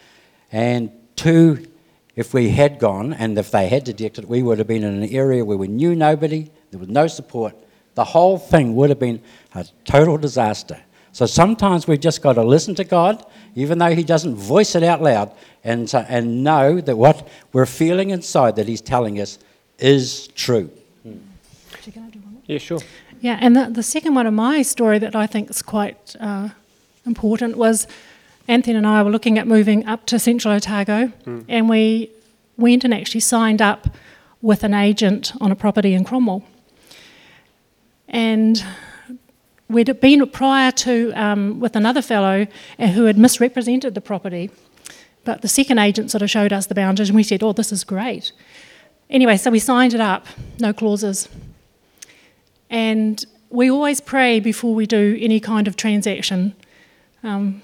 And 0.52 0.92
two, 1.16 1.66
if 2.14 2.34
we 2.34 2.50
had 2.50 2.78
gone 2.78 3.12
and 3.12 3.36
if 3.38 3.50
they 3.50 3.68
had 3.68 3.84
detected 3.84 4.24
it, 4.24 4.30
we 4.30 4.42
would 4.42 4.58
have 4.58 4.68
been 4.68 4.84
in 4.84 5.02
an 5.02 5.08
area 5.08 5.44
where 5.44 5.56
we 5.56 5.68
knew 5.68 5.96
nobody, 5.96 6.50
there 6.70 6.78
was 6.78 6.88
no 6.88 7.06
support. 7.06 7.56
The 7.94 8.04
whole 8.04 8.38
thing 8.38 8.76
would 8.76 8.90
have 8.90 8.98
been 8.98 9.22
a 9.54 9.66
total 9.84 10.18
disaster. 10.18 10.80
So 11.12 11.26
sometimes 11.26 11.86
we've 11.88 12.00
just 12.00 12.22
got 12.22 12.34
to 12.34 12.42
listen 12.44 12.74
to 12.76 12.84
God, 12.84 13.24
even 13.54 13.78
though 13.78 13.94
He 13.94 14.04
doesn't 14.04 14.36
voice 14.36 14.74
it 14.74 14.82
out 14.82 15.02
loud, 15.02 15.32
and, 15.64 15.88
so- 15.90 16.04
and 16.08 16.42
know 16.44 16.80
that 16.80 16.96
what 16.96 17.26
we're 17.52 17.66
feeling 17.66 18.10
inside 18.10 18.56
that 18.56 18.68
He's 18.68 18.80
telling 18.80 19.20
us 19.20 19.38
is 19.78 20.28
true. 20.28 20.70
Yeah, 22.46 22.58
sure. 22.58 22.80
Yeah, 23.20 23.38
and 23.40 23.54
the, 23.56 23.68
the 23.70 23.82
second 23.82 24.14
one 24.14 24.26
of 24.26 24.34
my 24.34 24.62
story 24.62 24.98
that 24.98 25.14
I 25.14 25.26
think 25.26 25.50
is 25.50 25.62
quite 25.62 26.16
uh, 26.20 26.50
important 27.06 27.56
was 27.56 27.86
Anthony 28.48 28.76
and 28.76 28.86
I 28.86 29.02
were 29.02 29.10
looking 29.10 29.38
at 29.38 29.46
moving 29.46 29.86
up 29.86 30.06
to 30.06 30.18
Central 30.18 30.54
Otago, 30.54 31.12
and 31.48 31.68
we 31.68 32.10
went 32.56 32.84
and 32.84 32.92
actually 32.94 33.20
signed 33.20 33.60
up 33.62 33.88
with 34.42 34.64
an 34.64 34.74
agent 34.74 35.32
on 35.40 35.50
a 35.52 35.56
property 35.56 35.92
in 35.94 36.02
Cromwell. 36.04 36.42
And 38.08 38.64
we'd 39.70 40.00
been 40.00 40.28
prior 40.28 40.72
to 40.72 41.12
um, 41.12 41.61
with 41.61 41.76
another 41.76 42.02
fellow 42.02 42.46
uh, 42.78 42.87
who 42.88 43.04
had 43.04 43.16
misrepresented 43.16 43.94
the 43.94 44.00
property, 44.00 44.50
but 45.24 45.42
the 45.42 45.48
second 45.48 45.78
agent 45.78 46.11
sort 46.11 46.22
of 46.22 46.30
showed 46.30 46.52
us 46.52 46.66
the 46.66 46.74
boundaries, 46.74 47.09
and 47.09 47.16
we 47.16 47.22
said, 47.22 47.42
"Oh, 47.42 47.52
this 47.52 47.72
is 47.72 47.85
great." 47.85 48.33
Anyway, 49.09 49.37
so 49.37 49.50
we 49.50 49.59
signed 49.59 49.92
it 49.92 50.00
up, 50.00 50.26
no 50.61 50.72
clauses. 50.72 51.28
And 52.70 53.24
we 53.48 53.68
always 53.68 54.00
pray 54.00 54.38
before 54.38 54.72
we 54.72 54.87
do 54.87 55.18
any 55.20 55.40
kind 55.40 55.66
of 55.66 55.74
transaction, 55.74 56.54
um, 57.24 57.62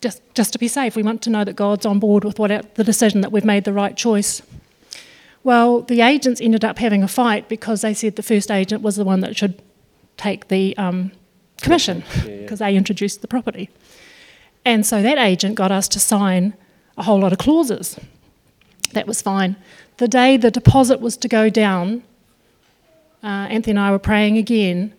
just, 0.00 0.22
just 0.34 0.54
to 0.54 0.58
be 0.58 0.66
safe. 0.66 0.96
We 0.96 1.02
want 1.02 1.20
to 1.22 1.30
know 1.30 1.44
that 1.44 1.54
God's 1.54 1.84
on 1.84 1.98
board 1.98 2.24
with 2.24 2.38
what 2.38 2.74
the 2.76 2.84
decision 2.84 3.20
that 3.20 3.30
we've 3.30 3.44
made 3.44 3.64
the 3.64 3.74
right 3.74 3.94
choice. 3.94 4.40
Well, 5.42 5.82
the 5.82 6.00
agents 6.00 6.40
ended 6.40 6.64
up 6.64 6.78
having 6.78 7.02
a 7.02 7.08
fight 7.08 7.50
because 7.50 7.82
they 7.82 7.92
said 7.92 8.16
the 8.16 8.22
first 8.22 8.50
agent 8.50 8.80
was 8.80 8.96
the 8.96 9.04
one 9.04 9.20
that 9.20 9.36
should 9.36 9.60
take 10.24 10.48
the 10.48 10.76
um, 10.78 11.12
commission 11.60 12.02
because 12.24 12.58
they 12.58 12.76
introduced 12.76 13.20
the 13.20 13.28
property. 13.28 13.68
And 14.64 14.86
so 14.86 15.02
that 15.02 15.18
agent 15.18 15.54
got 15.54 15.70
us 15.70 15.88
to 15.88 16.00
sign 16.00 16.54
a 16.96 17.02
whole 17.02 17.20
lot 17.20 17.32
of 17.32 17.38
clauses. 17.38 17.98
That 18.92 19.06
was 19.06 19.20
fine. 19.20 19.56
The 19.98 20.08
day 20.08 20.36
the 20.36 20.50
deposit 20.50 21.00
was 21.00 21.16
to 21.18 21.28
go 21.28 21.50
down, 21.50 22.02
uh, 23.22 23.46
Anthony 23.54 23.72
and 23.72 23.80
I 23.80 23.90
were 23.90 23.98
praying 23.98 24.38
again, 24.38 24.94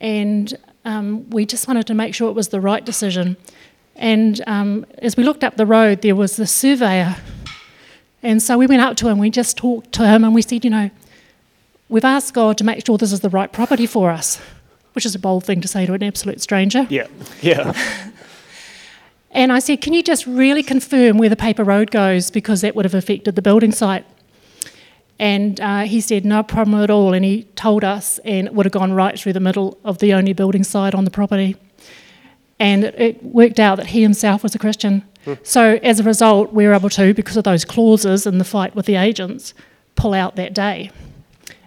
and 0.00 0.56
um, 0.84 1.28
we 1.30 1.46
just 1.46 1.66
wanted 1.68 1.86
to 1.86 1.94
make 1.94 2.14
sure 2.14 2.28
it 2.28 2.34
was 2.34 2.48
the 2.48 2.60
right 2.60 2.84
decision. 2.84 3.36
And 3.96 4.40
um, 4.46 4.86
as 4.98 5.16
we 5.16 5.24
looked 5.24 5.44
up 5.44 5.56
the 5.56 5.66
road, 5.66 6.02
there 6.02 6.14
was 6.14 6.36
the 6.36 6.46
surveyor. 6.46 7.16
And 8.22 8.42
so 8.42 8.58
we 8.58 8.66
went 8.66 8.82
up 8.82 8.96
to 8.98 9.08
him, 9.08 9.18
we 9.18 9.30
just 9.30 9.56
talked 9.56 9.92
to 9.92 10.06
him, 10.06 10.24
and 10.24 10.34
we 10.34 10.42
said, 10.42 10.64
You 10.64 10.70
know, 10.70 10.90
we've 11.88 12.04
asked 12.04 12.34
God 12.34 12.58
to 12.58 12.64
make 12.64 12.84
sure 12.84 12.98
this 12.98 13.12
is 13.12 13.20
the 13.20 13.30
right 13.30 13.52
property 13.52 13.86
for 13.86 14.10
us, 14.10 14.40
which 14.98 15.06
is 15.06 15.14
a 15.14 15.18
bold 15.20 15.44
thing 15.44 15.60
to 15.60 15.68
say 15.68 15.86
to 15.86 15.92
an 15.92 16.02
absolute 16.02 16.40
stranger. 16.40 16.84
Yeah, 16.90 17.06
yeah. 17.40 17.72
And 19.30 19.52
I 19.52 19.60
said, 19.60 19.80
Can 19.80 19.92
you 19.92 20.02
just 20.02 20.26
really 20.26 20.64
confirm 20.64 21.18
where 21.18 21.28
the 21.28 21.36
paper 21.36 21.62
road 21.62 21.92
goes 21.92 22.32
because 22.32 22.62
that 22.62 22.74
would 22.74 22.84
have 22.84 22.94
affected 22.94 23.36
the 23.36 23.42
building 23.42 23.70
site? 23.70 24.04
And 25.20 25.60
uh, 25.60 25.82
he 25.82 26.00
said, 26.00 26.24
No 26.24 26.42
problem 26.42 26.82
at 26.82 26.90
all. 26.90 27.12
And 27.12 27.24
he 27.24 27.44
told 27.54 27.84
us, 27.84 28.18
and 28.24 28.48
it 28.48 28.54
would 28.54 28.66
have 28.66 28.72
gone 28.72 28.92
right 28.92 29.16
through 29.16 29.34
the 29.34 29.38
middle 29.38 29.78
of 29.84 29.98
the 29.98 30.12
only 30.12 30.32
building 30.32 30.64
site 30.64 30.96
on 30.96 31.04
the 31.04 31.10
property. 31.12 31.54
And 32.58 32.82
it, 32.82 32.94
it 32.98 33.22
worked 33.22 33.60
out 33.60 33.76
that 33.76 33.88
he 33.88 34.02
himself 34.02 34.42
was 34.42 34.56
a 34.56 34.58
Christian. 34.58 35.04
So 35.44 35.78
as 35.84 36.00
a 36.00 36.02
result, 36.02 36.52
we 36.52 36.66
were 36.66 36.72
able 36.72 36.90
to, 36.90 37.14
because 37.14 37.36
of 37.36 37.44
those 37.44 37.64
clauses 37.64 38.26
in 38.26 38.38
the 38.38 38.44
fight 38.44 38.74
with 38.74 38.86
the 38.86 38.96
agents, 38.96 39.54
pull 39.94 40.14
out 40.14 40.34
that 40.34 40.54
day. 40.54 40.90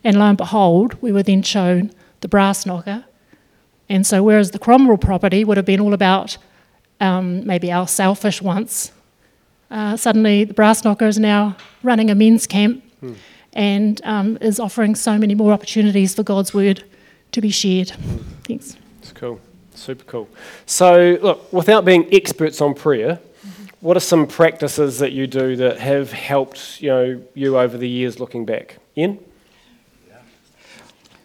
And 0.03 0.17
lo 0.17 0.25
and 0.25 0.37
behold, 0.37 0.95
we 0.99 1.13
were 1.13 1.23
then 1.23 1.43
shown 1.43 1.91
the 2.21 2.27
brass 2.27 2.65
knocker. 2.65 3.05
And 3.91 4.07
so, 4.07 4.23
whereas 4.23 4.51
the 4.51 4.57
Cromwell 4.57 4.97
property 4.97 5.43
would 5.43 5.57
have 5.57 5.65
been 5.65 5.81
all 5.81 5.93
about 5.93 6.37
um, 7.01 7.45
maybe 7.45 7.73
our 7.73 7.89
selfish 7.89 8.41
wants, 8.41 8.93
uh, 9.69 9.97
suddenly 9.97 10.45
the 10.45 10.53
brass 10.53 10.85
knocker 10.85 11.07
is 11.07 11.19
now 11.19 11.57
running 11.83 12.09
a 12.09 12.15
men's 12.15 12.47
camp 12.47 12.81
and 13.51 13.99
um, 14.05 14.37
is 14.39 14.61
offering 14.61 14.95
so 14.95 15.17
many 15.17 15.35
more 15.35 15.51
opportunities 15.51 16.15
for 16.15 16.23
God's 16.23 16.53
word 16.53 16.85
to 17.33 17.41
be 17.41 17.49
shared. 17.49 17.91
Thanks. 18.45 18.77
It's 19.01 19.11
cool. 19.11 19.41
Super 19.75 20.05
cool. 20.05 20.29
So, 20.65 21.17
look, 21.21 21.51
without 21.51 21.83
being 21.83 22.07
experts 22.13 22.61
on 22.61 22.73
prayer, 22.75 23.19
what 23.81 23.97
are 23.97 24.01
some 24.01 24.25
practices 24.25 24.99
that 24.99 25.11
you 25.11 25.27
do 25.27 25.57
that 25.57 25.79
have 25.79 26.13
helped 26.13 26.81
you 26.81 26.89
know 26.89 27.21
you 27.33 27.57
over 27.59 27.77
the 27.77 27.89
years 27.89 28.21
looking 28.21 28.45
back? 28.45 28.77
Ian? 28.95 29.19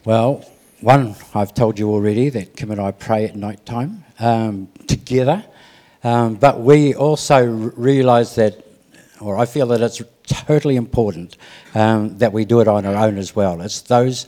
Well, 0.04 0.44
one, 0.80 1.14
I've 1.34 1.54
told 1.54 1.78
you 1.78 1.90
already 1.90 2.28
that 2.30 2.56
Kim 2.56 2.70
and 2.70 2.80
I 2.80 2.90
pray 2.90 3.24
at 3.24 3.34
night 3.34 3.64
time 3.64 4.04
um, 4.18 4.68
together, 4.86 5.44
um, 6.04 6.34
but 6.34 6.60
we 6.60 6.94
also 6.94 7.46
realise 7.46 8.34
that, 8.34 8.62
or 9.20 9.38
I 9.38 9.46
feel 9.46 9.66
that 9.68 9.80
it's 9.80 10.02
totally 10.26 10.76
important 10.76 11.38
um, 11.74 12.18
that 12.18 12.32
we 12.32 12.44
do 12.44 12.60
it 12.60 12.68
on 12.68 12.84
our 12.84 12.94
own 12.94 13.16
as 13.16 13.34
well. 13.34 13.60
It's 13.62 13.80
those 13.80 14.26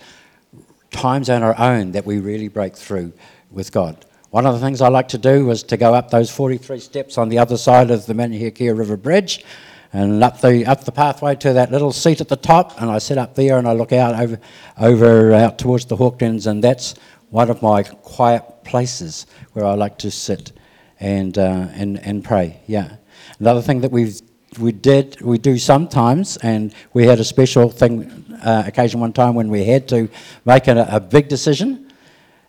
times 0.91 1.29
on 1.29 1.43
our 1.43 1.59
own 1.59 1.93
that 1.93 2.07
we 2.07 2.19
really 2.19 2.49
break 2.49 2.77
through 2.77 3.13
with 3.51 3.71
God. 3.71 4.07
One 4.31 4.47
of 4.47 4.55
the 4.55 4.61
things 4.61 4.81
I 4.81 4.89
like 4.89 5.09
to 5.09 5.19
do 5.19 5.45
was 5.45 5.63
to 5.65 5.77
go 5.77 5.95
up 5.95 6.11
those 6.11 6.31
43 6.31 6.81
steps 6.81 7.19
on 7.19 7.29
the 7.29 7.39
other 7.39 7.57
side 7.57 7.91
of 7.91 8.07
the 8.07 8.15
Manuherikia 8.15 8.77
River 8.77 8.97
Bridge 8.97 9.45
and 9.93 10.23
up 10.23 10.41
the, 10.41 10.67
up 10.67 10.85
the 10.85 10.93
pathway 10.93 11.35
to 11.37 11.53
that 11.55 11.71
little 11.71 11.93
seat 11.93 12.21
at 12.21 12.29
the 12.29 12.37
top. 12.37 12.81
And 12.81 12.91
I 12.91 12.99
sit 12.99 13.19
up 13.19 13.35
there 13.35 13.59
and 13.59 13.67
I 13.67 13.73
look 13.73 13.93
out 13.93 14.15
over, 14.21 14.41
over 14.79 15.33
out 15.35 15.59
towards 15.59 15.87
the 15.87 15.97
Hawkins, 15.97 16.47
and 16.47 16.63
that's 16.63 16.95
one 17.31 17.51
of 17.51 17.63
my 17.63 17.83
quiet 17.83 18.65
places 18.65 19.27
where 19.53 19.65
I 19.65 19.75
like 19.75 19.99
to 19.99 20.11
sit 20.11 20.53
and, 21.01 21.37
uh, 21.39 21.69
and, 21.73 21.99
and 22.01 22.25
pray. 22.25 22.61
Yeah. 22.67 22.97
Another 23.39 23.63
thing 23.63 23.81
that 23.83 23.91
we've 23.91 24.21
we 24.59 24.73
did 24.73 25.21
we 25.21 25.39
do 25.39 25.59
sometimes, 25.59 26.37
and 26.39 26.75
we 26.95 27.07
had 27.07 27.21
a 27.21 27.25
special 27.25 27.71
thing 27.71 28.25
uh, 28.43 28.65
occasion 28.67 28.99
one 29.01 29.13
time 29.13 29.35
when 29.35 29.49
we 29.49 29.65
had 29.65 29.87
to 29.89 30.09
make 30.45 30.67
a, 30.69 30.89
a 30.91 31.01
big 31.01 31.29
decision, 31.29 31.93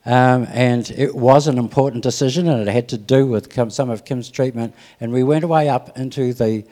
um, 0.05 0.47
and 0.49 0.89
it 0.91 1.13
was 1.13 1.47
an 1.47 1.57
important 1.57 2.01
decision, 2.01 2.47
and 2.47 2.67
it 2.67 2.71
had 2.71 2.89
to 2.89 2.97
do 2.97 3.27
with 3.27 3.49
Kim, 3.49 3.69
some 3.69 3.89
of 3.89 4.05
Kim's 4.05 4.29
treatment, 4.29 4.73
and 4.99 5.11
we 5.11 5.23
went 5.23 5.43
away 5.43 5.67
up 5.69 5.97
into 5.97 6.33
the 6.33 6.63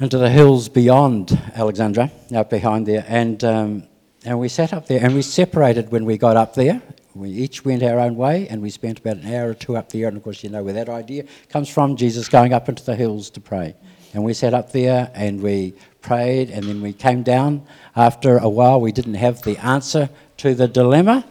into 0.00 0.16
the 0.16 0.30
hills 0.30 0.70
beyond 0.70 1.38
Alexandra, 1.54 2.10
out 2.34 2.48
behind 2.48 2.86
there, 2.86 3.04
and 3.06 3.44
um, 3.44 3.82
and 4.24 4.40
we 4.40 4.48
sat 4.48 4.72
up 4.72 4.86
there, 4.86 5.04
and 5.04 5.14
we 5.14 5.20
separated 5.20 5.92
when 5.92 6.06
we 6.06 6.16
got 6.16 6.36
up 6.38 6.54
there. 6.54 6.80
We 7.14 7.30
each 7.30 7.66
went 7.66 7.82
our 7.82 7.98
own 7.98 8.16
way, 8.16 8.48
and 8.48 8.62
we 8.62 8.70
spent 8.70 9.00
about 9.00 9.18
an 9.18 9.34
hour 9.34 9.50
or 9.50 9.54
two 9.54 9.76
up 9.76 9.90
there. 9.90 10.08
And 10.08 10.16
of 10.16 10.22
course, 10.22 10.42
you 10.42 10.48
know 10.48 10.62
where 10.62 10.72
that 10.72 10.88
idea 10.88 11.24
comes 11.50 11.68
from 11.68 11.96
Jesus 11.96 12.28
going 12.28 12.54
up 12.54 12.68
into 12.68 12.84
the 12.84 12.96
hills 12.96 13.28
to 13.30 13.40
pray. 13.40 13.74
And 14.14 14.24
we 14.24 14.32
sat 14.32 14.54
up 14.54 14.72
there 14.72 15.10
and 15.14 15.40
we 15.40 15.74
prayed, 16.00 16.50
and 16.50 16.64
then 16.64 16.80
we 16.80 16.92
came 16.92 17.22
down. 17.22 17.66
After 17.94 18.38
a 18.38 18.48
while, 18.48 18.80
we 18.80 18.92
didn't 18.92 19.14
have 19.14 19.42
the 19.42 19.58
answer 19.58 20.08
to 20.38 20.54
the 20.54 20.66
dilemma, 20.66 21.26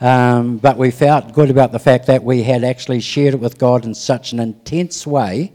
um, 0.00 0.56
but 0.58 0.78
we 0.78 0.90
felt 0.90 1.34
good 1.34 1.50
about 1.50 1.72
the 1.72 1.78
fact 1.78 2.06
that 2.06 2.24
we 2.24 2.42
had 2.42 2.64
actually 2.64 3.00
shared 3.00 3.34
it 3.34 3.40
with 3.40 3.58
God 3.58 3.84
in 3.84 3.94
such 3.94 4.32
an 4.32 4.40
intense 4.40 5.06
way. 5.06 5.52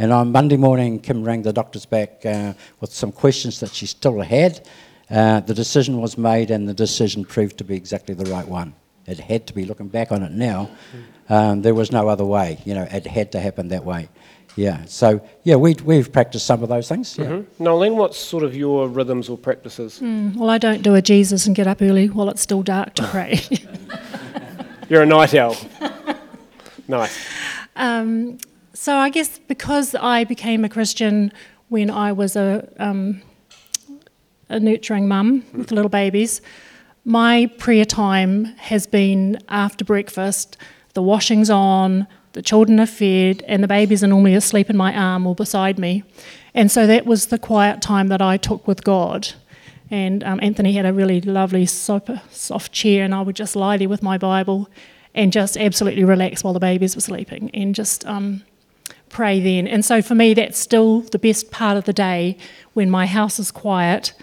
And 0.00 0.14
on 0.14 0.32
Monday 0.32 0.56
morning, 0.56 0.98
Kim 0.98 1.22
rang 1.22 1.42
the 1.42 1.52
doctors 1.52 1.84
back 1.84 2.24
uh, 2.24 2.54
with 2.80 2.90
some 2.90 3.12
questions 3.12 3.60
that 3.60 3.74
she 3.74 3.84
still 3.84 4.18
had. 4.22 4.66
Uh, 5.10 5.40
the 5.40 5.52
decision 5.52 6.00
was 6.00 6.16
made, 6.16 6.50
and 6.50 6.66
the 6.66 6.72
decision 6.72 7.22
proved 7.22 7.58
to 7.58 7.64
be 7.64 7.76
exactly 7.76 8.14
the 8.14 8.24
right 8.30 8.48
one. 8.48 8.72
It 9.04 9.18
had 9.20 9.46
to 9.48 9.52
be, 9.52 9.66
looking 9.66 9.88
back 9.88 10.10
on 10.10 10.22
it 10.22 10.32
now, 10.32 10.70
um, 11.28 11.60
there 11.60 11.74
was 11.74 11.92
no 11.92 12.08
other 12.08 12.24
way. 12.24 12.62
You 12.64 12.72
know, 12.72 12.88
it 12.90 13.06
had 13.06 13.30
to 13.32 13.40
happen 13.40 13.68
that 13.68 13.84
way. 13.84 14.08
Yeah, 14.56 14.86
so 14.86 15.20
yeah, 15.42 15.56
we, 15.56 15.74
we've 15.84 16.10
practiced 16.10 16.46
some 16.46 16.62
of 16.62 16.70
those 16.70 16.88
things. 16.88 17.18
Yeah. 17.18 17.26
Mm-hmm. 17.26 17.62
Nolene, 17.62 17.96
what's 17.96 18.16
sort 18.16 18.42
of 18.42 18.56
your 18.56 18.88
rhythms 18.88 19.28
or 19.28 19.36
practices? 19.36 20.00
Mm, 20.00 20.34
well, 20.34 20.48
I 20.48 20.56
don't 20.56 20.80
do 20.80 20.94
a 20.94 21.02
Jesus 21.02 21.46
and 21.46 21.54
get 21.54 21.66
up 21.66 21.82
early 21.82 22.08
while 22.08 22.30
it's 22.30 22.40
still 22.40 22.62
dark 22.62 22.94
to 22.94 23.06
pray. 23.08 23.38
You're 24.88 25.02
a 25.02 25.06
night 25.06 25.34
owl. 25.34 25.58
nice. 26.88 27.22
Um, 27.76 28.38
so 28.80 28.96
I 28.96 29.10
guess 29.10 29.38
because 29.40 29.94
I 29.94 30.24
became 30.24 30.64
a 30.64 30.68
Christian 30.70 31.34
when 31.68 31.90
I 31.90 32.12
was 32.12 32.34
a, 32.34 32.66
um, 32.78 33.20
a 34.48 34.58
nurturing 34.58 35.06
mum 35.06 35.44
with 35.52 35.70
little 35.70 35.90
babies, 35.90 36.40
my 37.04 37.50
prayer 37.58 37.84
time 37.84 38.46
has 38.56 38.86
been 38.86 39.38
after 39.50 39.84
breakfast, 39.84 40.56
the 40.94 41.02
washing's 41.02 41.50
on, 41.50 42.06
the 42.32 42.40
children 42.40 42.80
are 42.80 42.86
fed, 42.86 43.44
and 43.46 43.62
the 43.62 43.68
babies 43.68 44.02
are 44.02 44.06
normally 44.06 44.34
asleep 44.34 44.70
in 44.70 44.78
my 44.78 44.96
arm 44.96 45.26
or 45.26 45.34
beside 45.34 45.78
me. 45.78 46.02
And 46.54 46.70
so 46.70 46.86
that 46.86 47.04
was 47.04 47.26
the 47.26 47.38
quiet 47.38 47.82
time 47.82 48.08
that 48.08 48.22
I 48.22 48.38
took 48.38 48.66
with 48.66 48.82
God. 48.82 49.28
And 49.90 50.24
um, 50.24 50.40
Anthony 50.42 50.72
had 50.72 50.86
a 50.86 50.92
really 50.94 51.20
lovely, 51.20 51.66
soft 51.66 52.72
chair, 52.72 53.04
and 53.04 53.14
I 53.14 53.20
would 53.20 53.36
just 53.36 53.54
lie 53.54 53.76
there 53.76 53.90
with 53.90 54.02
my 54.02 54.16
Bible 54.16 54.70
and 55.14 55.34
just 55.34 55.58
absolutely 55.58 56.04
relax 56.04 56.42
while 56.42 56.54
the 56.54 56.60
babies 56.60 56.94
were 56.94 57.02
sleeping 57.02 57.50
and 57.52 57.74
just 57.74 58.06
um, 58.06 58.42
pray 59.10 59.40
then. 59.40 59.66
And 59.68 59.84
so 59.84 60.00
for 60.00 60.14
me, 60.14 60.34
that's 60.34 60.58
still 60.58 61.02
the 61.02 61.18
best 61.18 61.50
part 61.50 61.76
of 61.76 61.84
the 61.84 61.92
day 61.92 62.38
when 62.72 62.90
my 62.90 63.06
house 63.06 63.38
is 63.38 63.50
quiet. 63.50 64.14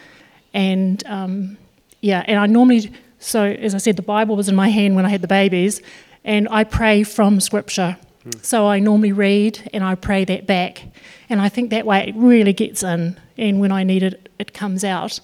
And 0.53 1.05
um, 1.05 1.57
yeah, 2.01 2.23
and 2.25 2.39
I 2.39 2.47
normally, 2.47 2.91
so 3.19 3.43
as 3.43 3.75
I 3.75 3.77
said, 3.77 3.95
the 3.95 4.01
Bible 4.01 4.35
was 4.35 4.49
in 4.49 4.55
my 4.55 4.69
hand 4.69 4.95
when 4.95 5.05
I 5.05 5.09
had 5.09 5.21
the 5.21 5.27
babies, 5.27 5.81
and 6.23 6.47
I 6.49 6.63
pray 6.63 7.03
from 7.03 7.39
Scripture. 7.39 7.97
So 8.41 8.67
I 8.67 8.79
normally 8.79 9.13
read 9.13 9.69
and 9.73 9.83
I 9.83 9.95
pray 9.95 10.25
that 10.25 10.45
back. 10.45 10.83
And 11.29 11.41
I 11.41 11.47
think 11.47 11.69
that 11.69 11.85
way 11.85 12.09
it 12.09 12.15
really 12.15 12.53
gets 12.53 12.83
in, 12.83 13.17
and 13.37 13.59
when 13.59 13.71
I 13.71 13.83
need 13.83 14.03
it, 14.03 14.29
it 14.39 14.53
comes 14.53 14.83
out. 14.83 15.19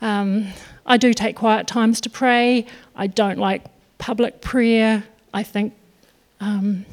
Um, 0.00 0.48
I 0.84 0.96
do 0.96 1.14
take 1.14 1.36
quiet 1.36 1.66
times 1.66 2.00
to 2.02 2.10
pray. 2.10 2.66
I 2.94 3.06
don't 3.06 3.38
like 3.38 3.64
public 3.98 4.40
prayer. 4.40 5.04
I 5.32 5.42
think, 5.42 5.74
um, 6.40 6.84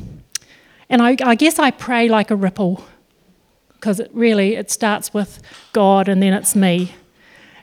and 0.94 1.02
I, 1.02 1.18
I 1.24 1.34
guess 1.34 1.58
I 1.58 1.72
pray 1.72 2.08
like 2.08 2.30
a 2.30 2.36
ripple 2.36 2.86
because 3.74 4.00
it 4.00 4.12
really 4.14 4.54
it 4.54 4.70
starts 4.70 5.12
with 5.12 5.42
God 5.74 6.08
and 6.08 6.22
then 6.22 6.34
it's 6.34 6.56
me, 6.56 6.94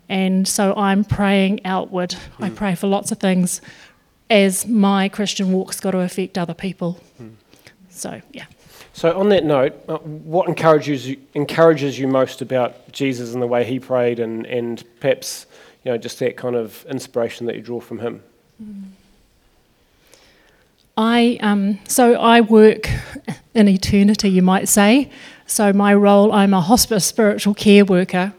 and 0.09 0.47
so 0.49 0.75
I'm 0.75 1.05
praying 1.05 1.65
outward. 1.65 2.17
I 2.41 2.49
hmm. 2.49 2.57
pray 2.57 2.75
for 2.75 2.89
lots 2.89 3.13
of 3.13 3.19
things, 3.19 3.61
as 4.29 4.67
my 4.67 5.09
Christian 5.09 5.53
walk's 5.53 5.79
got 5.79 5.93
to 5.93 6.01
affect 6.01 6.37
other 6.37 6.55
people. 6.55 7.01
Hmm. 7.19 7.29
So 7.89 8.21
yeah. 8.33 8.47
So, 8.93 9.17
on 9.17 9.29
that 9.29 9.45
note, 9.45 9.75
uh, 9.89 9.99
what 9.99 10.49
encourages 10.49 11.09
you, 11.09 11.17
encourages 11.35 12.01
you 12.01 12.09
most 12.09 12.43
about 12.43 12.91
Jesus 12.91 13.33
and 13.33 13.41
the 13.41 13.47
way 13.47 13.65
he 13.65 13.79
prayed, 13.79 14.19
and, 14.19 14.45
and 14.47 14.83
perhaps 14.99 15.47
you 15.85 15.93
know 15.93 15.99
just 15.99 16.19
that 16.19 16.37
kind 16.37 16.57
of 16.57 16.85
inspiration 16.87 17.47
that 17.47 17.55
you 17.55 17.63
draw 17.63 17.79
from 17.79 18.01
him? 18.01 18.23
Hmm. 18.59 18.83
I 21.01 21.39
um, 21.41 21.79
so 21.89 22.13
I 22.15 22.43
work 22.43 22.91
in 23.55 23.69
eternity, 23.69 24.29
you 24.29 24.43
might 24.43 24.69
say. 24.69 25.11
So 25.47 25.73
my 25.73 25.95
role, 25.95 26.31
I'm 26.31 26.53
a 26.53 26.61
hospice 26.61 27.07
spiritual 27.07 27.55
care 27.55 27.87
worker, 27.87 28.35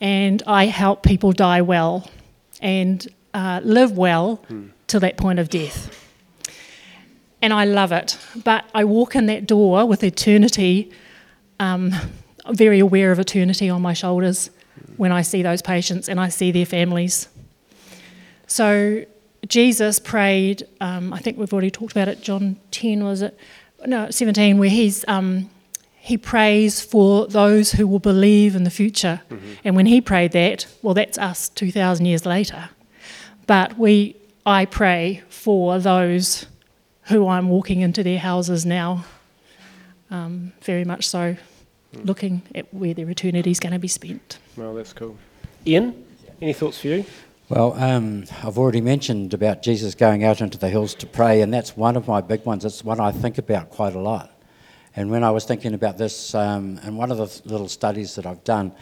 and 0.00 0.40
I 0.46 0.66
help 0.66 1.02
people 1.02 1.32
die 1.32 1.62
well 1.62 2.08
and 2.62 3.06
uh, 3.34 3.60
live 3.64 3.98
well 3.98 4.40
to 4.86 5.00
that 5.00 5.16
point 5.16 5.40
of 5.40 5.50
death. 5.50 5.92
And 7.42 7.52
I 7.52 7.64
love 7.64 7.90
it, 7.90 8.16
but 8.44 8.64
I 8.72 8.84
walk 8.84 9.16
in 9.16 9.26
that 9.26 9.44
door 9.46 9.84
with 9.84 10.04
eternity, 10.04 10.92
um, 11.58 11.92
very 12.50 12.78
aware 12.78 13.10
of 13.10 13.18
eternity 13.18 13.68
on 13.68 13.82
my 13.82 13.94
shoulders 13.94 14.50
when 14.96 15.10
I 15.10 15.22
see 15.22 15.42
those 15.42 15.60
patients 15.60 16.08
and 16.08 16.20
I 16.20 16.28
see 16.28 16.52
their 16.52 16.66
families. 16.66 17.28
So 18.46 19.04
Jesus 19.46 19.98
prayed, 19.98 20.66
um, 20.80 21.12
I 21.12 21.18
think 21.18 21.38
we've 21.38 21.52
already 21.52 21.70
talked 21.70 21.92
about 21.92 22.08
it, 22.08 22.20
John 22.22 22.56
10, 22.70 23.04
was 23.04 23.22
it? 23.22 23.38
No, 23.86 24.10
17, 24.10 24.58
where 24.58 24.68
he's, 24.70 25.04
um, 25.08 25.50
he 25.98 26.16
prays 26.16 26.80
for 26.80 27.26
those 27.26 27.72
who 27.72 27.86
will 27.86 27.98
believe 27.98 28.56
in 28.56 28.64
the 28.64 28.70
future. 28.70 29.20
And 29.64 29.76
when 29.76 29.86
he 29.86 30.00
prayed 30.00 30.32
that, 30.32 30.66
well, 30.82 30.94
that's 30.94 31.18
us 31.18 31.48
2,000 31.50 32.06
years 32.06 32.24
later. 32.24 32.70
But 33.46 33.78
we, 33.78 34.16
I 34.44 34.64
pray 34.64 35.22
for 35.28 35.78
those 35.78 36.46
who 37.04 37.28
I'm 37.28 37.48
walking 37.48 37.80
into 37.82 38.02
their 38.02 38.18
houses 38.18 38.64
now, 38.66 39.04
um, 40.10 40.52
very 40.62 40.84
much 40.84 41.08
so, 41.08 41.36
looking 42.04 42.42
at 42.54 42.72
where 42.74 42.94
their 42.94 43.08
eternity 43.08 43.50
is 43.50 43.60
going 43.60 43.72
to 43.72 43.78
be 43.78 43.88
spent. 43.88 44.38
Well, 44.56 44.74
that's 44.74 44.92
cool. 44.92 45.16
Ian, 45.66 46.04
any 46.40 46.52
thoughts 46.52 46.80
for 46.80 46.88
you? 46.88 47.04
Well, 47.48 47.74
um, 47.74 48.24
I've 48.42 48.58
already 48.58 48.80
mentioned 48.80 49.32
about 49.32 49.62
Jesus 49.62 49.94
going 49.94 50.24
out 50.24 50.40
into 50.40 50.58
the 50.58 50.68
hills 50.68 50.96
to 50.96 51.06
pray, 51.06 51.42
and 51.42 51.54
that's 51.54 51.76
one 51.76 51.94
of 51.94 52.08
my 52.08 52.20
big 52.20 52.44
ones. 52.44 52.64
It's 52.64 52.82
one 52.82 52.98
I 52.98 53.12
think 53.12 53.38
about 53.38 53.70
quite 53.70 53.94
a 53.94 54.00
lot. 54.00 54.32
And 54.96 55.12
when 55.12 55.22
I 55.22 55.30
was 55.30 55.44
thinking 55.44 55.72
about 55.72 55.96
this, 55.96 56.34
um, 56.34 56.80
and 56.82 56.98
one 56.98 57.12
of 57.12 57.18
the 57.18 57.48
little 57.48 57.68
studies 57.68 58.16
that 58.16 58.26
I've 58.26 58.42
done, 58.42 58.72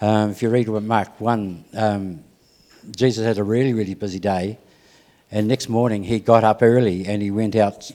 um, 0.00 0.30
if 0.30 0.42
you 0.42 0.50
read 0.50 0.68
with 0.68 0.82
Mark 0.82 1.20
1, 1.20 1.64
um, 1.74 2.24
Jesus 2.96 3.24
had 3.24 3.38
a 3.38 3.44
really, 3.44 3.74
really 3.74 3.94
busy 3.94 4.18
day, 4.18 4.58
and 5.30 5.46
next 5.46 5.68
morning 5.68 6.02
he 6.02 6.18
got 6.18 6.42
up 6.42 6.64
early 6.64 7.06
and 7.06 7.22
he 7.22 7.30
went 7.30 7.54
out 7.54 7.92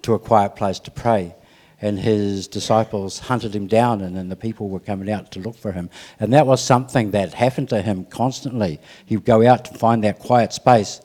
to 0.00 0.14
a 0.14 0.18
quiet 0.18 0.56
place 0.56 0.78
to 0.80 0.90
pray. 0.90 1.34
And 1.80 1.98
his 1.98 2.48
disciples 2.48 3.20
hunted 3.20 3.54
him 3.54 3.68
down, 3.68 4.00
and 4.00 4.16
then 4.16 4.28
the 4.28 4.36
people 4.36 4.68
were 4.68 4.80
coming 4.80 5.10
out 5.10 5.30
to 5.32 5.40
look 5.40 5.56
for 5.56 5.70
him. 5.70 5.90
And 6.18 6.32
that 6.32 6.46
was 6.46 6.60
something 6.60 7.12
that 7.12 7.34
happened 7.34 7.68
to 7.68 7.82
him 7.82 8.04
constantly. 8.04 8.80
He'd 9.06 9.24
go 9.24 9.46
out 9.46 9.64
to 9.66 9.74
find 9.78 10.02
that 10.02 10.18
quiet 10.18 10.52
space, 10.52 11.00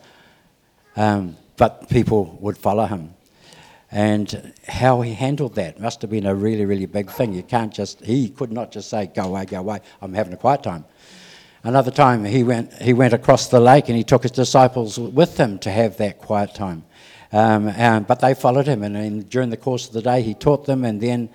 um, 0.96 1.38
but 1.58 1.90
people 1.90 2.38
would 2.42 2.58
follow 2.58 2.86
him. 2.86 3.14
And 3.92 4.54
how 4.68 5.02
he 5.02 5.14
handled 5.14 5.54
that 5.56 5.80
must 5.80 6.02
have 6.02 6.10
been 6.10 6.26
a 6.26 6.34
really, 6.34 6.66
really 6.66 6.88
big 6.88 7.12
thing. 7.12 7.34
You 7.34 7.44
can't 7.44 7.72
just, 7.72 8.04
he 8.04 8.30
could 8.30 8.52
not 8.52 8.72
just 8.72 8.90
say, 8.90 9.06
go 9.06 9.26
away, 9.26 9.46
go 9.46 9.60
away, 9.60 9.82
I'm 10.02 10.14
having 10.14 10.34
a 10.34 10.38
quiet 10.38 10.64
time. 10.64 10.86
Another 11.64 11.92
time 11.92 12.26
he 12.26 12.44
went, 12.44 12.74
he 12.82 12.92
went 12.92 13.14
across 13.14 13.48
the 13.48 13.60
lake 13.60 13.90
and 13.90 13.96
he 13.96 14.04
took 14.04 14.24
his 14.24 14.32
disciples 14.32 15.00
with 15.00 15.38
him 15.38 15.60
to 15.60 15.70
have 15.70 15.98
that 15.98 16.18
quiet 16.18 16.56
time. 16.56 16.84
Um, 17.34 17.68
and, 17.70 18.06
but 18.06 18.20
they 18.20 18.36
followed 18.36 18.68
him, 18.68 18.84
and, 18.84 18.96
and 18.96 19.28
during 19.28 19.50
the 19.50 19.58
course 19.58 19.88
of 19.88 19.94
the 19.94 20.04
day, 20.04 20.22
he 20.22 20.36
taught 20.36 20.66
them, 20.66 20.86
and 20.86 21.02
then, 21.02 21.30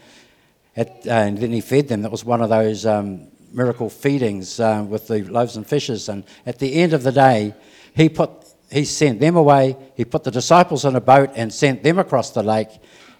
at, 0.76 0.88
uh, 1.06 1.10
and 1.10 1.36
then 1.36 1.50
he 1.50 1.60
fed 1.60 1.88
them. 1.88 2.02
That 2.02 2.12
was 2.12 2.24
one 2.24 2.40
of 2.40 2.50
those 2.50 2.86
um, 2.86 3.26
miracle 3.52 3.90
feedings 3.90 4.60
uh, 4.60 4.86
with 4.88 5.08
the 5.08 5.24
loaves 5.24 5.56
and 5.56 5.66
fishes. 5.66 6.08
And 6.08 6.22
at 6.46 6.60
the 6.60 6.74
end 6.74 6.92
of 6.92 7.02
the 7.02 7.10
day, 7.10 7.52
he 7.94 8.08
put 8.08 8.30
he 8.70 8.84
sent 8.84 9.18
them 9.18 9.34
away. 9.34 9.76
He 9.96 10.04
put 10.04 10.24
the 10.24 10.30
disciples 10.30 10.84
in 10.84 10.94
a 10.94 11.00
boat 11.00 11.30
and 11.34 11.52
sent 11.52 11.82
them 11.82 11.98
across 11.98 12.30
the 12.30 12.42
lake, 12.42 12.68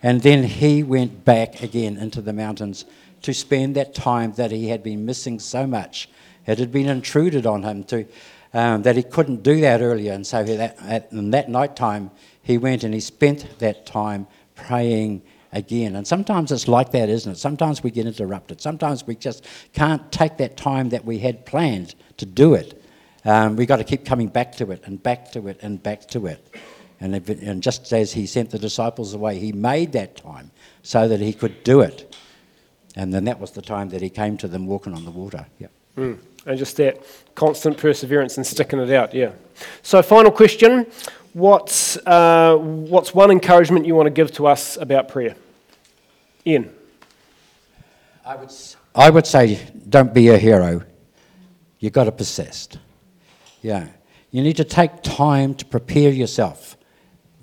and 0.03 0.23
then 0.23 0.45
he 0.45 0.83
went 0.83 1.25
back 1.25 1.63
again 1.63 1.97
into 1.97 2.21
the 2.21 2.33
mountains 2.33 2.85
to 3.23 3.35
spend 3.35 3.75
that 3.75 3.95
time 3.95 4.33
that 4.33 4.51
he 4.51 4.69
had 4.69 4.83
been 4.83 5.05
missing 5.05 5.41
so 5.41 5.67
much. 5.67 6.09
It 6.47 6.59
had 6.59 6.71
been 6.71 6.89
intruded 6.89 7.47
on 7.47 7.63
him 7.63 7.83
to 7.85 8.07
um, 8.55 8.83
that 8.83 8.97
he 8.97 9.03
couldn't 9.03 9.43
do 9.43 9.61
that 9.63 9.81
earlier, 9.81 10.13
and 10.13 10.27
so 10.27 10.43
that 10.45 10.77
at, 10.81 11.13
in 11.13 11.31
that 11.33 11.49
night 11.49 11.77
time 11.77 12.11
he 12.49 12.57
went 12.57 12.83
and 12.83 12.95
he 12.95 12.99
spent 13.01 13.47
that 13.59 13.85
time 13.85 14.27
praying 14.55 15.21
again. 15.53 15.97
And 15.97 16.07
sometimes 16.07 16.51
it's 16.51 16.67
like 16.67 16.93
that, 16.93 17.11
isn't 17.11 17.33
it? 17.33 17.37
Sometimes 17.37 17.83
we 17.83 17.91
get 17.91 18.07
interrupted. 18.07 18.61
Sometimes 18.63 19.07
we 19.07 19.17
just 19.17 19.47
can't 19.75 20.11
take 20.11 20.39
that 20.39 20.57
time 20.57 20.89
that 20.89 21.05
we 21.05 21.19
had 21.19 21.45
planned 21.45 21.95
to 22.17 22.25
do 22.25 22.55
it. 22.55 22.83
Um, 23.27 23.55
we've 23.57 23.69
got 23.69 23.77
to 23.77 23.85
keep 23.85 24.07
coming 24.07 24.29
back 24.29 24.53
to 24.57 24.71
it 24.71 24.83
and 24.87 25.01
back 25.03 25.31
to 25.33 25.47
it 25.49 25.59
and 25.61 25.83
back 25.83 26.09
to 26.09 26.27
it. 26.27 26.49
And, 27.01 27.15
it- 27.15 27.29
and 27.29 27.63
just 27.63 27.93
as 27.93 28.15
he 28.15 28.25
sent 28.27 28.49
the 28.49 28.59
disciples 28.59 29.13
away, 29.13 29.39
he 29.39 29.53
made 29.53 29.93
that 29.93 30.17
time 30.17 30.51
so 30.83 31.07
that 31.07 31.21
he 31.21 31.35
could 31.35 31.63
do 31.65 31.83
it. 31.83 32.17
And 32.97 33.13
then 33.13 33.25
that 33.27 33.39
was 33.39 33.51
the 33.51 33.63
time 33.63 33.91
that 33.91 34.01
he 34.01 34.09
came 34.09 34.39
to 34.39 34.49
them 34.49 34.67
walking 34.67 34.95
on 34.95 35.05
the 35.05 35.11
water. 35.11 35.45
Yep. 35.59 35.71
Mm. 35.99 36.19
And 36.47 36.59
just 36.59 36.79
that 36.79 37.03
constant 37.35 37.77
perseverance 37.77 38.39
and 38.39 38.47
sticking 38.47 38.79
it 38.79 38.91
out, 38.91 39.13
yeah. 39.15 39.33
So, 39.83 40.01
final 40.01 40.31
question 40.31 40.87
What's, 41.39 41.97
uh, 41.99 42.57
what's 42.57 43.15
one 43.15 43.31
encouragement 43.31 43.87
you 43.87 43.95
want 43.95 44.07
to 44.07 44.11
give 44.11 44.33
to 44.33 44.49
us 44.49 44.77
about 44.77 45.07
prayer? 45.07 45.37
Ian. 46.45 46.75
I 48.27 48.35
would, 48.35 48.53
I 48.93 49.09
would 49.09 49.25
say, 49.25 49.65
don't 49.89 50.13
be 50.13 50.31
a 50.31 50.37
hero. 50.37 50.83
You've 51.79 51.93
got 51.93 52.05
to 52.05 52.13
persist. 52.13 52.81
Yeah. 53.63 53.87
You 54.33 54.43
need 54.43 54.57
to 54.57 54.65
take 54.65 55.01
time 55.05 55.55
to 55.55 55.65
prepare 55.65 56.11
yourself 56.11 56.77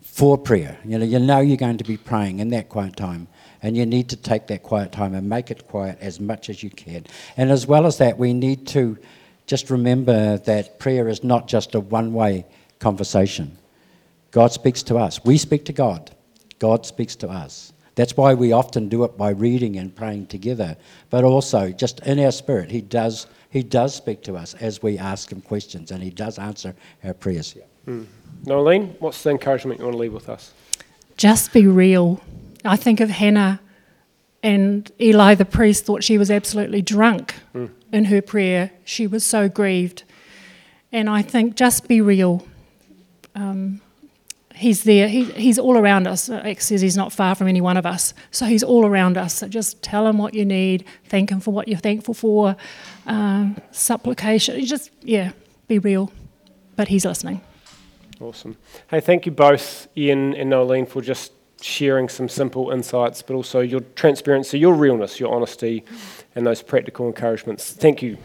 for 0.01 0.37
prayer. 0.37 0.77
You 0.83 0.99
know, 0.99 1.05
you 1.05 1.19
know 1.19 1.39
you're 1.39 1.55
going 1.55 1.77
to 1.77 1.85
be 1.85 1.95
praying 1.95 2.39
in 2.39 2.49
that 2.49 2.67
quiet 2.67 2.97
time, 2.97 3.29
and 3.63 3.77
you 3.77 3.85
need 3.85 4.09
to 4.09 4.17
take 4.17 4.47
that 4.47 4.61
quiet 4.61 4.91
time 4.91 5.15
and 5.15 5.29
make 5.29 5.51
it 5.51 5.69
quiet 5.69 5.99
as 6.01 6.19
much 6.19 6.49
as 6.49 6.61
you 6.61 6.69
can. 6.69 7.05
And 7.37 7.49
as 7.49 7.65
well 7.65 7.85
as 7.85 7.97
that, 7.99 8.17
we 8.17 8.33
need 8.33 8.67
to 8.67 8.97
just 9.47 9.69
remember 9.69 10.37
that 10.39 10.79
prayer 10.79 11.07
is 11.07 11.23
not 11.23 11.47
just 11.47 11.75
a 11.75 11.79
one 11.79 12.11
way 12.11 12.45
conversation. 12.79 13.57
God 14.35 14.51
speaks 14.51 14.83
to 14.83 14.97
us. 14.97 15.23
We 15.23 15.37
speak 15.37 15.63
to 15.63 15.71
God. 15.71 16.11
God 16.59 16.85
speaks 16.85 17.15
to 17.15 17.29
us. 17.29 17.71
That's 17.95 18.17
why 18.17 18.33
we 18.33 18.51
often 18.51 18.89
do 18.89 19.05
it 19.05 19.17
by 19.17 19.29
reading 19.29 19.77
and 19.77 19.95
praying 19.95 20.27
together, 20.27 20.75
but 21.09 21.23
also 21.23 21.71
just 21.71 22.01
in 22.01 22.19
our 22.19 22.33
spirit, 22.33 22.69
He 22.69 22.81
does, 22.81 23.27
he 23.49 23.63
does 23.63 23.95
speak 23.95 24.23
to 24.23 24.35
us 24.35 24.53
as 24.55 24.83
we 24.83 24.97
ask 24.97 25.31
Him 25.31 25.39
questions, 25.39 25.91
and 25.91 26.03
He 26.03 26.09
does 26.09 26.37
answer 26.37 26.75
our 27.05 27.13
prayers. 27.13 27.55
Yeah. 27.55 28.03
Nolene, 28.43 28.99
what's 28.99 29.23
the 29.23 29.29
encouragement 29.29 29.79
you 29.79 29.85
want 29.85 29.93
to 29.93 29.99
leave 29.99 30.11
with 30.11 30.27
us? 30.27 30.53
just 31.15 31.53
be 31.53 31.65
real. 31.65 32.19
I 32.65 32.75
think 32.75 32.99
of 32.99 33.09
Hannah 33.09 33.61
and 34.43 34.91
Eli 34.99 35.35
the 35.35 35.45
priest 35.45 35.85
thought 35.85 36.03
she 36.03 36.17
was 36.17 36.29
absolutely 36.29 36.81
drunk 36.81 37.35
in 37.93 38.05
her 38.05 38.21
prayer. 38.21 38.71
She 38.83 39.07
was 39.07 39.25
so 39.25 39.47
grieved. 39.47 40.03
And 40.91 41.09
I 41.09 41.21
think 41.21 41.55
just 41.55 41.87
be 41.87 42.01
real. 42.01 42.45
Um, 43.33 43.79
He's 44.55 44.83
there. 44.83 45.09
He, 45.09 45.25
he's 45.25 45.59
all 45.59 45.77
around 45.77 46.07
us. 46.07 46.29
Acts 46.29 46.67
says 46.67 46.79
he's 46.79 46.95
not 46.95 47.11
far 47.11 47.35
from 47.35 47.47
any 47.47 47.59
one 47.59 47.75
of 47.75 47.85
us. 47.85 48.13
So 48.31 48.45
he's 48.45 48.63
all 48.63 48.85
around 48.85 49.17
us. 49.17 49.33
So 49.33 49.49
just 49.49 49.81
tell 49.81 50.07
him 50.07 50.17
what 50.17 50.33
you 50.33 50.45
need. 50.45 50.85
Thank 51.05 51.29
him 51.29 51.41
for 51.41 51.51
what 51.51 51.67
you're 51.67 51.77
thankful 51.77 52.13
for. 52.13 52.55
Um, 53.05 53.57
supplication. 53.71 54.57
You 54.57 54.65
Just, 54.65 54.91
yeah, 55.01 55.33
be 55.67 55.77
real. 55.79 56.11
But 56.77 56.87
he's 56.87 57.05
listening. 57.05 57.41
Awesome. 58.21 58.55
Hey, 58.89 59.01
thank 59.01 59.25
you 59.25 59.31
both, 59.33 59.89
Ian 59.97 60.33
and 60.35 60.51
Nolene, 60.51 60.87
for 60.87 61.01
just 61.01 61.33
sharing 61.61 62.07
some 62.07 62.29
simple 62.29 62.71
insights, 62.71 63.21
but 63.21 63.33
also 63.33 63.59
your 63.59 63.81
transparency, 63.95 64.57
your 64.57 64.73
realness, 64.73 65.19
your 65.19 65.33
honesty, 65.33 65.83
and 66.33 66.47
those 66.47 66.61
practical 66.61 67.07
encouragements. 67.07 67.73
Thank 67.73 68.01
you. 68.01 68.17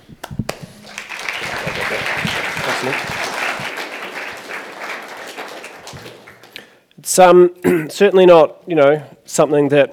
Certainly 7.88 8.26
not, 8.26 8.62
you 8.68 8.76
know, 8.76 9.02
something 9.24 9.68
that 9.70 9.92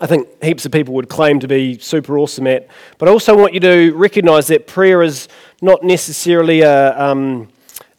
I 0.00 0.06
think 0.06 0.42
heaps 0.42 0.64
of 0.64 0.72
people 0.72 0.94
would 0.94 1.10
claim 1.10 1.40
to 1.40 1.46
be 1.46 1.78
super 1.78 2.16
awesome 2.16 2.46
at. 2.46 2.68
But 2.96 3.10
I 3.10 3.12
also 3.12 3.36
want 3.36 3.52
you 3.52 3.60
to 3.60 3.92
recognize 3.92 4.46
that 4.46 4.66
prayer 4.66 5.02
is 5.02 5.28
not 5.60 5.82
necessarily 5.82 6.62
a, 6.62 6.98
um, 6.98 7.48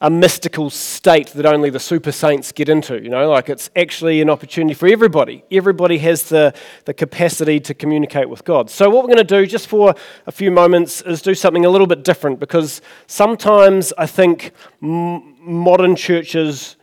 a 0.02 0.10
mystical 0.10 0.72
state 0.72 1.28
that 1.28 1.46
only 1.46 1.70
the 1.70 1.80
super 1.80 2.12
saints 2.12 2.52
get 2.52 2.70
into. 2.70 3.00
You 3.00 3.10
know, 3.10 3.30
like 3.30 3.50
it's 3.50 3.70
actually 3.76 4.20
an 4.20 4.32
opportunity 4.32 4.74
for 4.74 4.88
everybody. 4.88 5.44
Everybody 5.52 6.00
has 6.00 6.24
the, 6.24 6.56
the 6.86 6.96
capacity 6.96 7.60
to 7.60 7.76
communicate 7.76 8.30
with 8.30 8.44
God. 8.44 8.72
So, 8.72 8.90
what 8.90 9.04
we're 9.04 9.14
going 9.14 9.28
to 9.28 9.36
do 9.42 9.46
just 9.46 9.68
for 9.68 9.94
a 10.26 10.32
few 10.32 10.50
moments 10.50 11.04
is 11.04 11.22
do 11.22 11.36
something 11.36 11.66
a 11.66 11.70
little 11.70 11.86
bit 11.86 12.04
different 12.04 12.40
because 12.40 12.82
sometimes 13.06 13.94
I 13.96 14.08
think 14.08 14.54
m- 14.82 15.36
modern 15.40 15.96
churches 15.96 16.77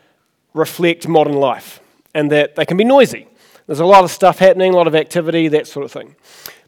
reflect 0.55 1.07
modern 1.07 1.35
life 1.35 1.81
and 2.14 2.31
that 2.31 2.55
they 2.55 2.64
can 2.64 2.77
be 2.77 2.85
noisy. 2.85 3.29
There's 3.67 3.81
a 3.81 3.85
lot 3.85 4.05
of 4.05 4.11
stuff 4.11 4.38
happening, 4.38 4.73
a 4.73 4.77
lot 4.77 4.87
of 4.87 4.95
activity, 4.95 5.49
that 5.49 5.67
sort 5.67 5.85
of 5.85 5.93
thing. 5.93 6.17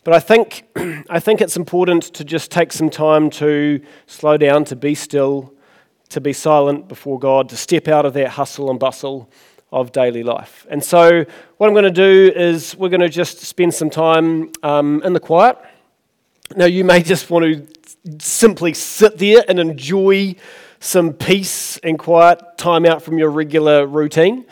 But 0.05 0.14
I 0.14 0.20
think, 0.20 0.64
I 1.11 1.20
think 1.20 1.40
it's 1.40 1.57
important 1.57 2.03
to 2.14 2.25
just 2.25 2.51
take 2.51 2.72
some 2.72 2.90
time 2.90 3.31
to 3.31 3.81
slow 4.07 4.37
down, 4.37 4.64
to 4.66 4.77
be 4.77 4.94
still, 4.94 5.53
to 6.11 6.20
be 6.20 6.33
silent 6.33 6.88
before 6.88 7.18
God, 7.18 7.49
to 7.51 7.57
step 7.57 7.88
out 7.88 8.07
of 8.07 8.14
that 8.14 8.29
hustle 8.31 8.70
and 8.70 8.79
bustle 8.79 9.31
of 9.72 9.92
daily 9.92 10.22
life. 10.22 10.66
And 10.70 10.83
so, 10.83 11.25
what 11.57 11.66
I'm 11.66 11.75
going 11.75 11.85
to 11.85 11.90
do 11.90 12.33
is 12.35 12.77
we're 12.77 12.88
going 12.88 13.01
to 13.01 13.09
just 13.09 13.40
spend 13.40 13.75
some 13.75 13.90
time 13.90 14.53
um, 14.62 15.03
in 15.03 15.12
the 15.12 15.20
quiet. 15.20 15.59
Now, 16.55 16.66
you 16.66 16.85
may 16.85 17.03
just 17.03 17.29
want 17.29 17.44
to 17.44 18.18
simply 18.20 18.75
sit 18.75 19.18
there 19.18 19.42
and 19.49 19.59
enjoy 19.59 20.37
some 20.80 21.12
peace 21.12 21.78
and 21.78 21.98
quiet 21.98 22.40
time 22.58 22.86
out 22.86 23.02
from 23.02 23.18
your 23.18 23.30
regular 23.30 23.86
routine. 23.86 24.44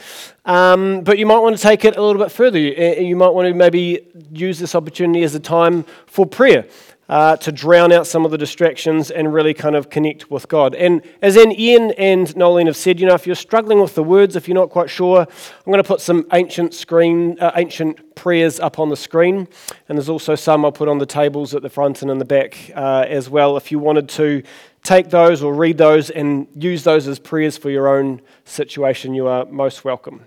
Um, 0.44 1.00
but 1.02 1.18
you 1.18 1.26
might 1.26 1.38
want 1.38 1.56
to 1.56 1.62
take 1.62 1.84
it 1.84 1.96
a 1.96 2.02
little 2.02 2.22
bit 2.22 2.30
further. 2.30 2.58
You 2.58 3.16
might 3.16 3.30
want 3.30 3.48
to 3.48 3.54
maybe 3.54 4.06
use 4.30 4.58
this 4.58 4.74
opportunity 4.74 5.22
as 5.22 5.34
a 5.34 5.40
time 5.40 5.84
for 6.06 6.26
prayer. 6.26 6.66
Uh, 7.06 7.36
to 7.36 7.52
drown 7.52 7.92
out 7.92 8.06
some 8.06 8.24
of 8.24 8.30
the 8.30 8.38
distractions 8.38 9.10
and 9.10 9.34
really 9.34 9.52
kind 9.52 9.76
of 9.76 9.90
connect 9.90 10.30
with 10.30 10.48
God. 10.48 10.74
And 10.74 11.02
as 11.20 11.36
in 11.36 11.52
Ian 11.52 11.90
and 11.98 12.26
Nolene 12.28 12.64
have 12.64 12.78
said, 12.78 12.98
you 12.98 13.06
know, 13.06 13.12
if 13.12 13.26
you're 13.26 13.36
struggling 13.36 13.78
with 13.78 13.94
the 13.94 14.02
words, 14.02 14.36
if 14.36 14.48
you're 14.48 14.54
not 14.54 14.70
quite 14.70 14.88
sure, 14.88 15.20
I'm 15.20 15.70
going 15.70 15.82
to 15.82 15.86
put 15.86 16.00
some 16.00 16.26
ancient 16.32 16.72
screen, 16.72 17.38
uh, 17.40 17.52
ancient 17.56 18.14
prayers 18.14 18.58
up 18.58 18.78
on 18.78 18.88
the 18.88 18.96
screen, 18.96 19.46
and 19.86 19.98
there's 19.98 20.08
also 20.08 20.34
some 20.34 20.64
I'll 20.64 20.72
put 20.72 20.88
on 20.88 20.96
the 20.96 21.04
tables 21.04 21.54
at 21.54 21.60
the 21.60 21.68
front 21.68 22.00
and 22.00 22.10
in 22.10 22.16
the 22.16 22.24
back 22.24 22.70
uh, 22.74 23.04
as 23.06 23.28
well. 23.28 23.58
If 23.58 23.70
you 23.70 23.78
wanted 23.78 24.08
to 24.08 24.42
take 24.84 25.08
those 25.08 25.42
or 25.42 25.52
read 25.52 25.78
those 25.78 26.10
and 26.10 26.46
use 26.54 26.84
those 26.84 27.08
as 27.08 27.18
prayers 27.18 27.56
for 27.56 27.70
your 27.70 27.88
own 27.88 28.20
situation, 28.44 29.14
you 29.14 29.26
are 29.26 29.44
most 29.46 29.84
welcome. 29.84 30.26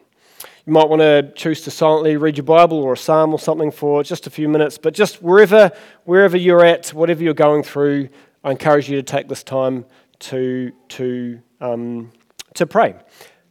You 0.66 0.74
might 0.74 0.90
want 0.90 1.02
to 1.02 1.32
choose 1.36 1.62
to 1.62 1.72
silently 1.72 2.18
read 2.18 2.36
your 2.36 2.44
Bible 2.44 2.80
or 2.80 2.94
a 2.94 2.98
psalm 2.98 3.32
or 3.32 3.40
something 3.40 3.72
for 3.72 4.04
just 4.04 4.28
a 4.28 4.30
few 4.30 4.50
minutes, 4.50 4.78
but 4.78 4.94
just 4.94 5.22
wherever, 5.22 5.72
wherever 6.04 6.36
you're 6.36 6.66
at, 6.66 6.90
whatever 6.90 7.24
you're 7.24 7.34
going 7.34 7.64
through, 7.64 8.10
I 8.44 8.52
encourage 8.52 8.90
you 8.90 8.98
to 8.98 9.04
take 9.04 9.30
this 9.30 9.44
time 9.44 9.86
to, 10.20 10.74
to, 10.90 11.40
um, 11.62 12.12
to 12.56 12.66
pray. 12.66 12.96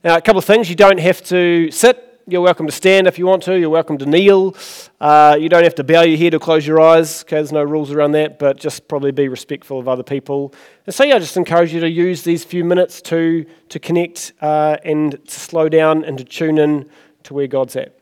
Now, 0.04 0.16
a 0.16 0.20
couple 0.20 0.38
of 0.38 0.44
things. 0.44 0.68
You 0.68 0.76
don't 0.76 1.00
have 1.00 1.22
to 1.24 1.70
sit 1.70 2.05
you're 2.28 2.40
welcome 2.40 2.66
to 2.66 2.72
stand 2.72 3.06
if 3.06 3.20
you 3.20 3.26
want 3.26 3.44
to. 3.44 3.56
You're 3.56 3.70
welcome 3.70 3.98
to 3.98 4.06
kneel. 4.06 4.56
Uh, 5.00 5.36
you 5.40 5.48
don't 5.48 5.62
have 5.62 5.76
to 5.76 5.84
bow 5.84 6.02
your 6.02 6.18
head 6.18 6.34
or 6.34 6.40
close 6.40 6.66
your 6.66 6.80
eyes. 6.80 7.22
Okay, 7.22 7.36
there's 7.36 7.52
no 7.52 7.62
rules 7.62 7.92
around 7.92 8.12
that, 8.12 8.40
but 8.40 8.56
just 8.56 8.88
probably 8.88 9.12
be 9.12 9.28
respectful 9.28 9.78
of 9.78 9.86
other 9.86 10.02
people. 10.02 10.52
And 10.86 10.94
so, 10.94 11.04
yeah, 11.04 11.16
I 11.16 11.18
just 11.20 11.36
encourage 11.36 11.72
you 11.72 11.78
to 11.80 11.88
use 11.88 12.22
these 12.22 12.42
few 12.42 12.64
minutes 12.64 13.00
to, 13.02 13.46
to 13.68 13.78
connect 13.78 14.32
uh, 14.40 14.76
and 14.84 15.24
to 15.24 15.40
slow 15.40 15.68
down 15.68 16.04
and 16.04 16.18
to 16.18 16.24
tune 16.24 16.58
in 16.58 16.90
to 17.22 17.34
where 17.34 17.46
God's 17.46 17.76
at. 17.76 17.96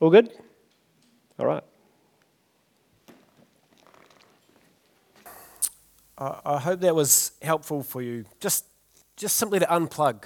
All 0.00 0.10
good? 0.10 0.32
All 1.38 1.46
right. 1.46 1.62
I 6.18 6.58
hope 6.58 6.80
that 6.80 6.94
was 6.94 7.32
helpful 7.42 7.82
for 7.82 8.02
you. 8.02 8.24
Just, 8.40 8.64
just 9.16 9.36
simply 9.36 9.58
to 9.60 9.66
unplug 9.66 10.24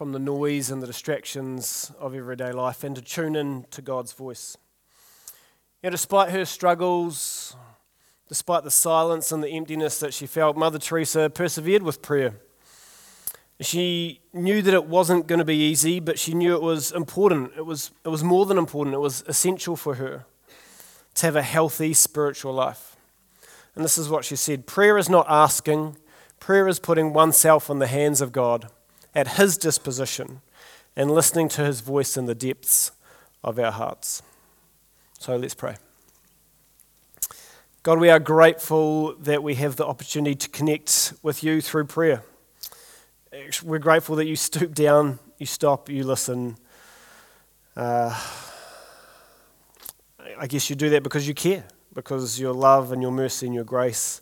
from 0.00 0.12
the 0.12 0.18
noise 0.18 0.70
and 0.70 0.82
the 0.82 0.86
distractions 0.86 1.92
of 2.00 2.14
everyday 2.14 2.52
life 2.52 2.84
and 2.84 2.96
to 2.96 3.02
tune 3.02 3.36
in 3.36 3.66
to 3.70 3.82
God's 3.82 4.14
voice. 4.14 4.56
You 5.82 5.88
know, 5.88 5.90
despite 5.90 6.30
her 6.30 6.46
struggles, 6.46 7.54
despite 8.26 8.64
the 8.64 8.70
silence 8.70 9.30
and 9.30 9.44
the 9.44 9.50
emptiness 9.50 10.00
that 10.00 10.14
she 10.14 10.26
felt, 10.26 10.56
Mother 10.56 10.78
Teresa 10.78 11.28
persevered 11.28 11.82
with 11.82 12.00
prayer. 12.00 12.32
She 13.60 14.22
knew 14.32 14.62
that 14.62 14.72
it 14.72 14.86
wasn't 14.86 15.26
going 15.26 15.38
to 15.38 15.44
be 15.44 15.58
easy, 15.58 16.00
but 16.00 16.18
she 16.18 16.32
knew 16.32 16.54
it 16.54 16.62
was 16.62 16.92
important. 16.92 17.52
It 17.54 17.66
was, 17.66 17.90
it 18.02 18.08
was 18.08 18.24
more 18.24 18.46
than 18.46 18.56
important, 18.56 18.94
it 18.94 19.00
was 19.00 19.22
essential 19.26 19.76
for 19.76 19.96
her 19.96 20.24
to 21.16 21.26
have 21.26 21.36
a 21.36 21.42
healthy 21.42 21.92
spiritual 21.92 22.54
life. 22.54 22.96
And 23.74 23.84
this 23.84 23.98
is 23.98 24.08
what 24.08 24.24
she 24.24 24.36
said 24.36 24.66
Prayer 24.66 24.96
is 24.96 25.10
not 25.10 25.26
asking, 25.28 25.98
prayer 26.38 26.66
is 26.68 26.80
putting 26.80 27.12
oneself 27.12 27.68
in 27.68 27.80
the 27.80 27.86
hands 27.86 28.22
of 28.22 28.32
God 28.32 28.70
at 29.14 29.36
His 29.36 29.56
disposition 29.56 30.40
and 30.96 31.10
listening 31.10 31.48
to 31.50 31.64
His 31.64 31.80
voice 31.80 32.16
in 32.16 32.26
the 32.26 32.34
depths 32.34 32.92
of 33.42 33.58
our 33.58 33.72
hearts. 33.72 34.22
So 35.18 35.36
let's 35.36 35.54
pray. 35.54 35.76
God, 37.82 37.98
we 37.98 38.10
are 38.10 38.18
grateful 38.18 39.14
that 39.16 39.42
we 39.42 39.54
have 39.54 39.76
the 39.76 39.86
opportunity 39.86 40.34
to 40.34 40.48
connect 40.50 41.14
with 41.22 41.42
you 41.42 41.62
through 41.62 41.86
prayer. 41.86 42.22
We're 43.62 43.78
grateful 43.78 44.16
that 44.16 44.26
you 44.26 44.36
stoop 44.36 44.74
down, 44.74 45.18
you 45.38 45.46
stop, 45.46 45.88
you 45.88 46.04
listen. 46.04 46.58
Uh, 47.74 48.18
I 50.38 50.46
guess 50.46 50.68
you 50.68 50.76
do 50.76 50.90
that 50.90 51.02
because 51.02 51.26
you 51.26 51.32
care, 51.32 51.64
because 51.94 52.38
your 52.38 52.52
love 52.52 52.92
and 52.92 53.00
your 53.00 53.12
mercy 53.12 53.46
and 53.46 53.54
your 53.54 53.64
grace 53.64 54.20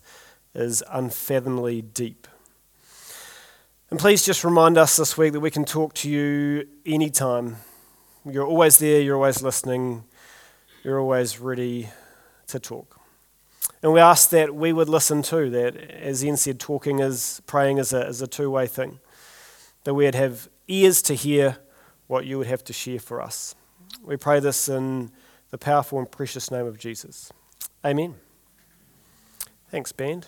is 0.55 0.81
unfathomably 0.89 1.81
deep. 1.81 2.27
And 3.91 3.99
please 3.99 4.23
just 4.23 4.43
remind 4.43 4.77
us 4.77 4.97
this 4.97 5.17
week 5.17 5.33
that 5.33 5.39
we 5.39 5.49
can 5.49 5.65
talk 5.65 5.95
to 5.95 6.09
you 6.09 6.67
anytime. 6.85 7.55
You're 8.23 8.45
always 8.45 8.77
there, 8.77 9.01
you're 9.01 9.15
always 9.15 9.41
listening, 9.41 10.03
you're 10.83 10.99
always 10.99 11.39
ready 11.39 11.89
to 12.47 12.59
talk. 12.59 12.99
And 13.81 13.91
we 13.91 13.99
ask 13.99 14.29
that 14.29 14.53
we 14.53 14.73
would 14.73 14.89
listen 14.89 15.23
too, 15.23 15.49
that 15.49 15.75
as 15.75 16.23
Ian 16.23 16.37
said, 16.37 16.59
talking 16.59 16.99
is, 16.99 17.41
praying 17.47 17.79
is 17.79 17.91
a, 17.91 18.05
is 18.05 18.21
a 18.21 18.27
two 18.27 18.51
way 18.51 18.67
thing. 18.67 18.99
That 19.85 19.95
we'd 19.95 20.13
have 20.13 20.49
ears 20.67 21.01
to 21.03 21.15
hear 21.15 21.57
what 22.05 22.27
you 22.27 22.37
would 22.37 22.47
have 22.47 22.63
to 22.65 22.73
share 22.73 22.99
for 22.99 23.19
us. 23.19 23.55
We 24.03 24.17
pray 24.17 24.39
this 24.39 24.69
in 24.69 25.09
the 25.49 25.57
powerful 25.57 25.97
and 25.97 26.11
precious 26.11 26.51
name 26.51 26.67
of 26.67 26.77
Jesus. 26.77 27.33
Amen. 27.83 28.13
Thanks, 29.71 29.91
band. 29.91 30.27